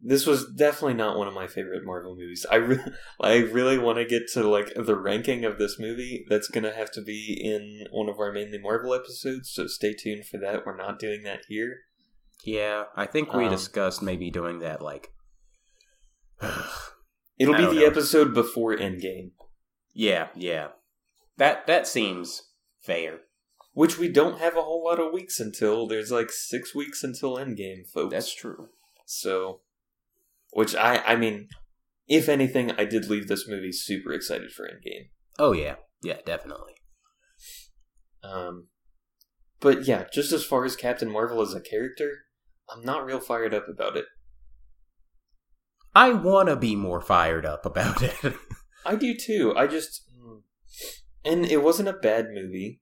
[0.00, 2.44] This was definitely not one of my favorite Marvel movies.
[2.50, 2.78] I re-
[3.20, 6.24] I really want to get to like the ranking of this movie.
[6.28, 9.50] That's gonna have to be in one of our mainly Marvel episodes.
[9.52, 10.64] So stay tuned for that.
[10.66, 11.78] We're not doing that here.
[12.44, 12.84] yeah.
[12.94, 14.82] I think we Um, discussed maybe doing that.
[14.82, 15.08] Like,
[17.38, 17.86] It'll be the know.
[17.86, 19.30] episode before Endgame,
[19.96, 20.68] yeah, yeah.
[21.38, 22.42] That that seems
[22.80, 23.20] fair.
[23.72, 25.86] which we don't have a whole lot of weeks until.
[25.86, 28.12] There's like six weeks until Endgame, folks.
[28.12, 28.68] That's true.
[29.06, 29.60] So,
[30.52, 31.48] which I, I mean,
[32.08, 35.08] if anything, I did leave this movie super excited for Endgame.
[35.38, 36.74] Oh yeah, yeah, definitely.
[38.22, 38.68] Um,
[39.60, 42.10] but yeah, just as far as Captain Marvel as a character,
[42.70, 44.06] I'm not real fired up about it.
[45.94, 48.34] I want to be more fired up about it.
[48.86, 49.52] I do too.
[49.56, 50.42] I just, mm.
[51.24, 52.80] and it wasn't a bad movie.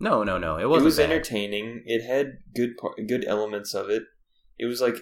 [0.00, 0.56] no, no, no.
[0.56, 1.10] It It, wasn't It was bad.
[1.10, 1.82] entertaining.
[1.86, 4.02] It had good par- good elements of it.
[4.58, 4.96] It was like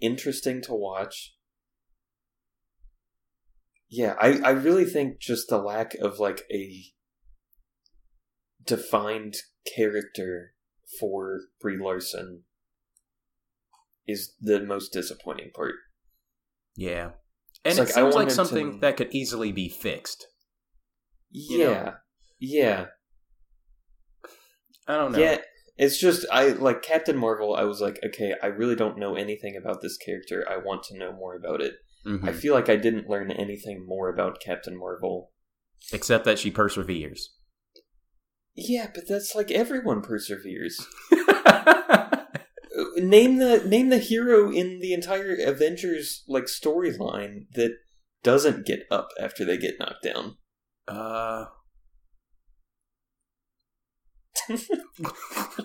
[0.00, 1.34] interesting to watch.
[3.90, 6.84] Yeah, I I really think just the lack of like a
[8.64, 9.36] defined
[9.74, 10.52] character
[11.00, 12.42] for Brie Larson
[14.06, 15.74] is the most disappointing part.
[16.76, 17.10] Yeah,
[17.64, 20.26] and It's it like, seems like something to- that could easily be fixed.
[21.30, 21.66] Yeah.
[21.66, 21.92] know?
[22.40, 22.86] Yeah.
[24.86, 25.18] I don't know.
[25.18, 25.38] Yeah,
[25.76, 27.54] it's just I like Captain Marvel.
[27.54, 30.46] I was like, okay, I really don't know anything about this character.
[30.48, 31.74] I want to know more about it.
[32.06, 32.26] Mhm.
[32.26, 35.32] I feel like I didn't learn anything more about Captain Marvel.
[35.92, 37.34] Except that she perseveres.
[38.54, 40.84] Yeah, but that's like everyone perseveres.
[42.96, 47.76] name the name the hero in the entire Avengers like storyline that
[48.22, 50.36] doesn't get up after they get knocked down.
[50.86, 51.46] Uh,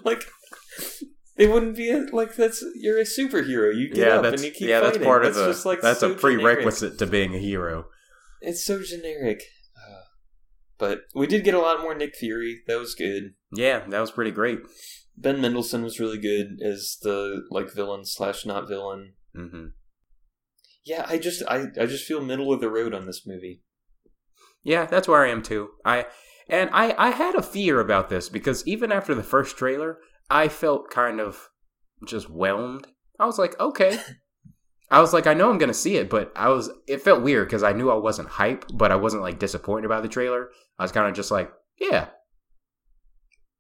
[0.04, 0.26] like
[1.38, 3.76] they wouldn't be a, like that's you're a superhero.
[3.76, 5.02] You get yeah, up that's and you keep yeah, fighting.
[5.02, 5.52] that's part of That's the.
[5.52, 7.86] just, like, that's so a prerequisite to being a hero.
[8.42, 9.44] It's so generic.
[9.78, 10.04] Uh,
[10.78, 12.62] but we did get a lot more Nick Fury.
[12.68, 13.34] That was good.
[13.52, 14.60] Yeah, that was pretty great.
[15.16, 19.14] Ben Mendelsohn was really good as the like villain slash not villain.
[19.36, 19.68] hmm
[20.86, 23.62] Yeah, I just I, I just feel middle of the road on this movie.
[24.64, 25.70] Yeah, that's where I am too.
[25.86, 26.06] I
[26.50, 30.00] and I I had a fear about this because even after the first trailer,
[30.30, 31.50] I felt kind of
[32.08, 32.88] just whelmed.
[33.20, 34.00] I was like, okay.
[34.92, 36.70] I was like, I know I'm gonna see it, but I was.
[36.88, 40.04] It felt weird because I knew I wasn't hype, but I wasn't like disappointed about
[40.04, 40.50] the trailer.
[40.78, 42.08] I was kind of just like, yeah,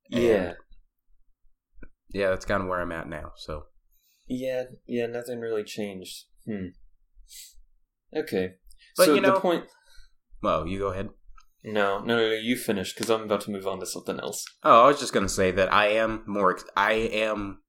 [0.09, 0.53] Yeah.
[2.13, 2.29] Yeah.
[2.29, 3.31] That's kind of where I'm at now.
[3.35, 3.65] So
[4.27, 6.25] Yeah, yeah, nothing really changed.
[6.45, 6.67] Hmm.
[8.15, 8.53] Okay.
[8.97, 9.65] But, so you know- the point
[10.41, 11.09] well, you go ahead.
[11.63, 14.43] No, no, no, no you finish because I'm about to move on to something else.
[14.63, 17.61] Oh, I was just gonna say that I am more ex- I am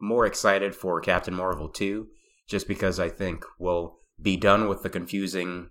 [0.00, 2.06] more excited for Captain Marvel 2
[2.48, 5.70] just because I think we'll be done with the confusing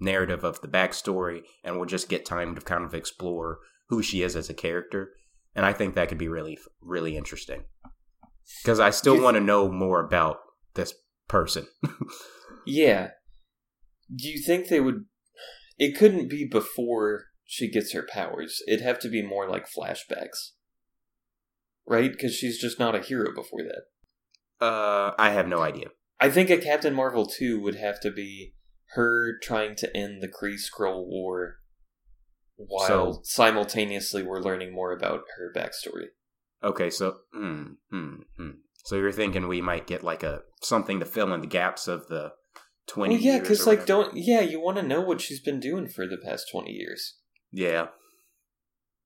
[0.00, 3.58] narrative of the backstory and we'll just get time to kind of explore
[3.88, 5.10] who she is as a character.
[5.54, 7.64] And I think that could be really really interesting.
[8.64, 10.38] Cuz I still want to know more about
[10.74, 10.94] this
[11.28, 11.66] person.
[12.64, 13.10] Yeah.
[14.14, 15.06] Do you think they would
[15.78, 18.62] it couldn't be before she gets her powers.
[18.68, 20.52] It'd have to be more like flashbacks.
[21.86, 22.10] Right?
[22.12, 24.64] Because she's just not a hero before that.
[24.64, 25.88] uh I have no idea.
[26.20, 28.54] I think a Captain Marvel 2 would have to be
[28.94, 31.56] her trying to end the Kree Skrull War
[32.68, 36.08] while So- simultaneously we're learning more about her backstory.
[36.64, 38.50] Okay, so hmm, hmm, hmm.
[38.84, 42.08] So you're thinking we might get like a something to fill in the gaps of
[42.08, 42.32] the
[42.86, 43.14] twenty?
[43.16, 44.04] Well, yeah, because like, whatever.
[44.04, 47.16] don't yeah, you want to know what she's been doing for the past twenty years.
[47.50, 47.88] Yeah,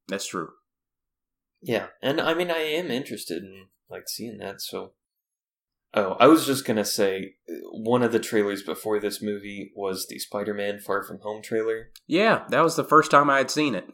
[0.09, 0.51] that's true.
[1.63, 4.61] Yeah, and I mean, I am interested in like seeing that.
[4.61, 4.93] So,
[5.97, 7.35] oh, I was just gonna say
[7.73, 11.91] one of the trailers before this movie was the Spider-Man Far From Home trailer.
[12.07, 13.89] Yeah, that was the first time I had seen it.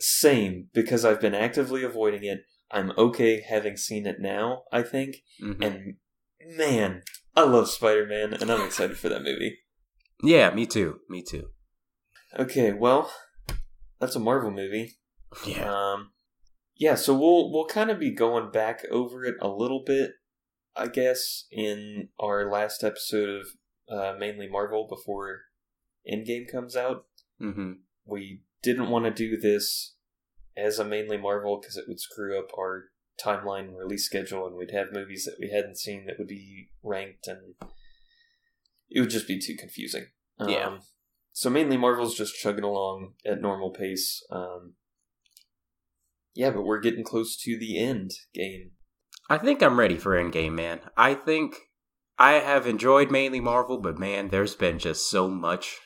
[0.00, 2.40] Same, because I've been actively avoiding it.
[2.70, 4.64] I'm okay having seen it now.
[4.72, 5.62] I think, Mhm.
[5.64, 5.96] and
[6.56, 7.02] man,
[7.36, 9.58] I love Spider-Man, and I'm excited for that movie.
[10.22, 11.00] Yeah, me too.
[11.08, 11.50] Me too.
[12.38, 13.12] Okay, well,
[14.00, 14.98] that's a Marvel movie.
[15.46, 15.70] Yeah.
[15.72, 16.12] Um,
[16.76, 20.12] yeah, so we'll we'll kind of be going back over it a little bit,
[20.76, 23.46] I guess, in our last episode of
[23.88, 25.42] uh, mainly Marvel before
[26.10, 27.06] Endgame comes out.
[27.38, 27.72] hmm
[28.04, 29.94] We didn't want to do this
[30.56, 32.84] as a mainly Marvel because it would screw up our
[33.22, 36.70] timeline and release schedule, and we'd have movies that we hadn't seen that would be
[36.82, 37.54] ranked, and
[38.90, 40.06] it would just be too confusing.
[40.38, 40.66] Yeah.
[40.66, 40.80] Um,
[41.32, 44.24] so mainly Marvel's just chugging along at normal pace.
[44.30, 44.74] Um,
[46.34, 48.72] yeah, but we're getting close to the end game.
[49.30, 50.80] I think I'm ready for Endgame, man.
[50.96, 51.56] I think
[52.18, 55.78] I have enjoyed mainly Marvel, but man, there's been just so much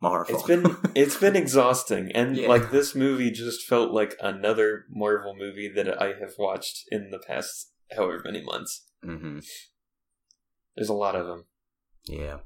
[0.00, 0.34] Marvel.
[0.34, 2.48] It's been it's been exhausting, and Yeah.
[2.48, 7.18] like this movie just felt like another Marvel movie that I have watched in the
[7.18, 8.86] past however many months.
[9.02, 9.38] hmm
[10.76, 11.44] There's a lot of them.
[12.06, 12.38] Yeah.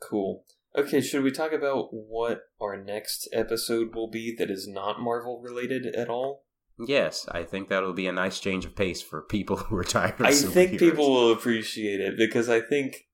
[0.00, 0.44] Cool.
[0.76, 5.40] Okay, should we talk about what our next episode will be that is not Marvel
[5.42, 6.44] related at all?
[6.86, 10.20] Yes, I think that'll be a nice change of pace for people who are tired
[10.20, 13.08] of I think people will appreciate it because I think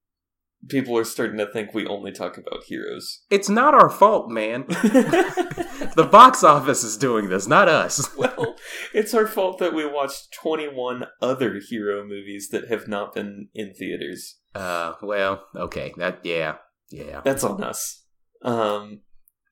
[0.69, 3.23] people are starting to think we only talk about heroes.
[3.31, 4.65] It's not our fault, man.
[4.69, 8.15] the box office is doing this, not us.
[8.17, 8.57] well,
[8.93, 13.75] it's our fault that we watched 21 other hero movies that have not been in
[13.75, 14.39] theaters.
[14.55, 16.57] Uh, well, okay, that yeah,
[16.91, 17.21] yeah.
[17.25, 18.05] That's on us.
[18.43, 19.01] Um,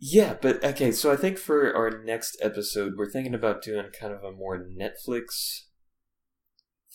[0.05, 4.12] yeah, but okay, so I think for our next episode, we're thinking about doing kind
[4.12, 5.61] of a more Netflix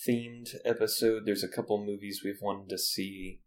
[0.06, 1.24] themed episode.
[1.24, 3.40] There's a couple movies we've wanted to see.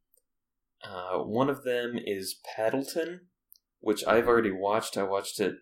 [0.83, 3.27] Uh, one of them is Paddleton,
[3.81, 4.97] which I've already watched.
[4.97, 5.57] I watched it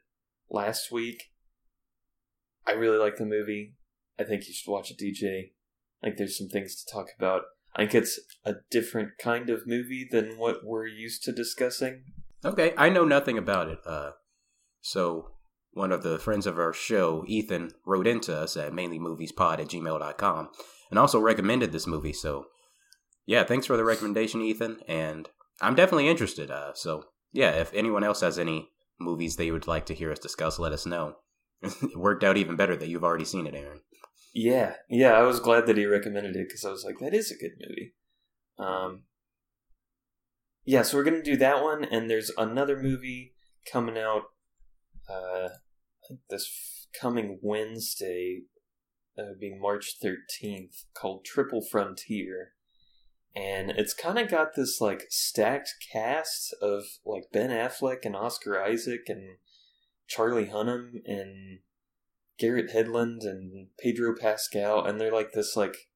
[0.49, 1.33] last week.
[2.69, 3.75] I really like the movie.
[4.17, 5.55] I think you should watch it, DJ.
[6.05, 7.43] I think there's some things to talk about.
[7.75, 12.05] I think it's a different kind of movie than what we're used to discussing.
[12.45, 13.79] Okay, I know nothing about it.
[13.85, 14.13] Uh,
[14.81, 15.33] so
[15.73, 20.49] one of the friends of our show, Ethan, wrote into us at mainlymoviespod at gmail.com
[20.91, 22.13] and also recommended this movie.
[22.13, 22.47] So
[23.27, 24.79] yeah, thanks for the recommendation, Ethan.
[24.89, 25.29] And
[25.61, 26.51] I'm definitely interested.
[26.51, 28.71] Uh, so yeah, if anyone else has any
[29.01, 31.17] movies they would like to hear us discuss, let us know.
[31.63, 33.81] it worked out even better that you've already seen it, Aaron.
[34.35, 37.31] Yeah, yeah, I was glad that he recommended it because I was like, that is
[37.31, 37.95] a good movie.
[38.59, 39.03] Um,
[40.69, 43.33] yeah, so we're gonna do that one, and there's another movie
[43.73, 44.25] coming out
[45.09, 45.49] uh,
[46.29, 48.43] this coming Wednesday.
[49.17, 52.53] That would be March thirteenth, called Triple Frontier,
[53.35, 58.63] and it's kind of got this like stacked cast of like Ben Affleck and Oscar
[58.63, 59.39] Isaac and
[60.07, 61.61] Charlie Hunnam and
[62.39, 65.89] Garrett Hedlund and Pedro Pascal, and they're like this like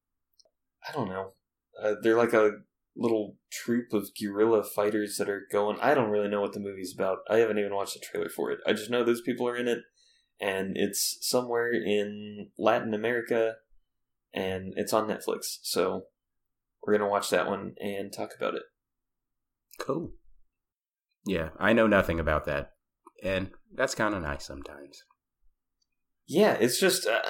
[0.89, 1.33] I don't know,
[1.79, 2.63] uh, they're like a
[2.95, 5.77] little troop of guerrilla fighters that are going.
[5.81, 7.19] I don't really know what the movie's about.
[7.29, 8.59] I haven't even watched the trailer for it.
[8.67, 9.79] I just know those people are in it,
[10.39, 13.55] and it's somewhere in Latin America,
[14.33, 15.57] and it's on Netflix.
[15.63, 16.03] So
[16.85, 18.63] we're gonna watch that one and talk about it.
[19.79, 20.11] Cool.
[21.25, 22.71] Yeah, I know nothing about that,
[23.23, 25.03] and that's kind of nice sometimes.
[26.27, 27.21] Yeah, it's just uh,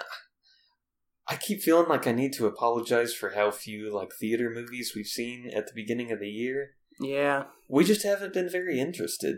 [1.27, 5.07] I keep feeling like I need to apologize for how few like theater movies we've
[5.07, 6.71] seen at the beginning of the year.
[6.99, 9.37] Yeah, We just haven't been very interested.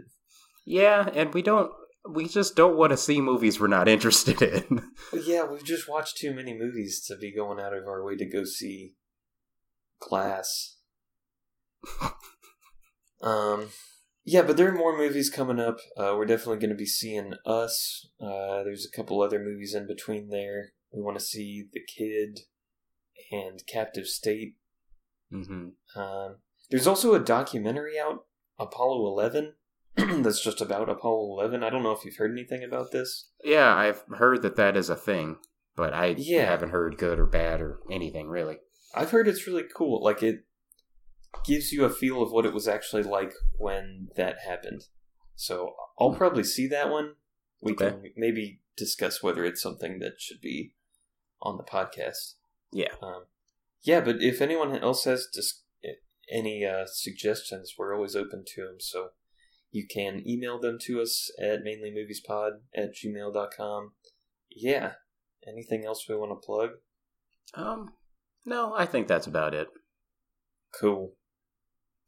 [0.66, 1.72] yeah, and we don't.
[2.08, 4.84] We just don't want to see movies we're not interested in.
[5.14, 8.26] Yeah, we've just watched too many movies to be going out of our way to
[8.30, 8.96] go see
[10.00, 10.78] Glass.
[13.22, 13.70] um,
[14.24, 15.78] yeah, but there are more movies coming up.
[15.98, 18.08] Uh, we're definitely going to be seeing Us.
[18.22, 20.74] Uh, there's a couple other movies in between there.
[20.96, 22.40] We want to see The Kid
[23.32, 24.56] and Captive State.
[25.30, 26.38] hmm Um,
[26.70, 28.26] there's also a documentary out,
[28.58, 29.54] Apollo 11,
[30.24, 31.64] that's just about Apollo 11.
[31.64, 33.30] I don't know if you've heard anything about this.
[33.44, 35.38] Yeah, I've heard that that is a thing,
[35.76, 36.46] but I Yeah.
[36.46, 38.58] haven't heard good or bad or anything really.
[38.94, 40.02] I've heard it's really cool.
[40.02, 40.46] Like it
[41.46, 44.86] gives you a feel of what it was actually like when that happened.
[45.36, 46.18] So I'll Hmm.
[46.18, 47.16] probably see that one.
[47.62, 47.90] We Okay.
[47.90, 50.74] can maybe discuss whether it's something that should be
[51.42, 52.36] on the podcast.
[52.72, 52.94] Yeah.
[53.02, 53.26] Um,
[53.84, 55.62] yeah, but if anyone else has dis-
[56.32, 58.78] any uh, suggestions, we're always open to them.
[58.80, 59.10] So
[59.72, 63.92] you can email them to us at mainlymoviespod at gmail.com.
[64.50, 64.94] Yeah.
[65.48, 66.70] Anything else we want to plug?
[67.54, 67.94] Um,
[68.46, 69.68] no, I think that's about it.
[70.80, 71.14] Cool.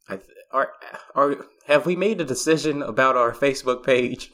[0.08, 0.72] I th- are
[1.14, 4.30] are have we made a decision about our Facebook page?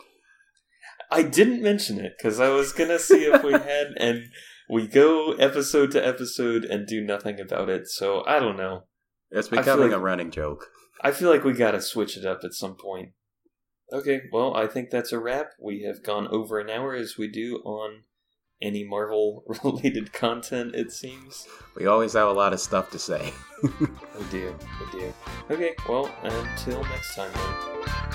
[1.11, 4.22] I didn't mention it because I was gonna see if we had, and
[4.69, 7.89] we go episode to episode and do nothing about it.
[7.89, 8.85] So I don't know.
[9.31, 10.67] It's becoming like- a running joke.
[11.01, 13.11] I feel like we gotta switch it up at some point.
[13.93, 15.51] Okay, well, I think that's a wrap.
[15.61, 18.05] We have gone over an hour as we do on
[18.62, 21.47] any Marvel related content, it seems.
[21.77, 23.33] We always have a lot of stuff to say.
[23.71, 24.55] We do,
[24.93, 25.15] we do.
[25.51, 28.14] Okay, well, until next time then.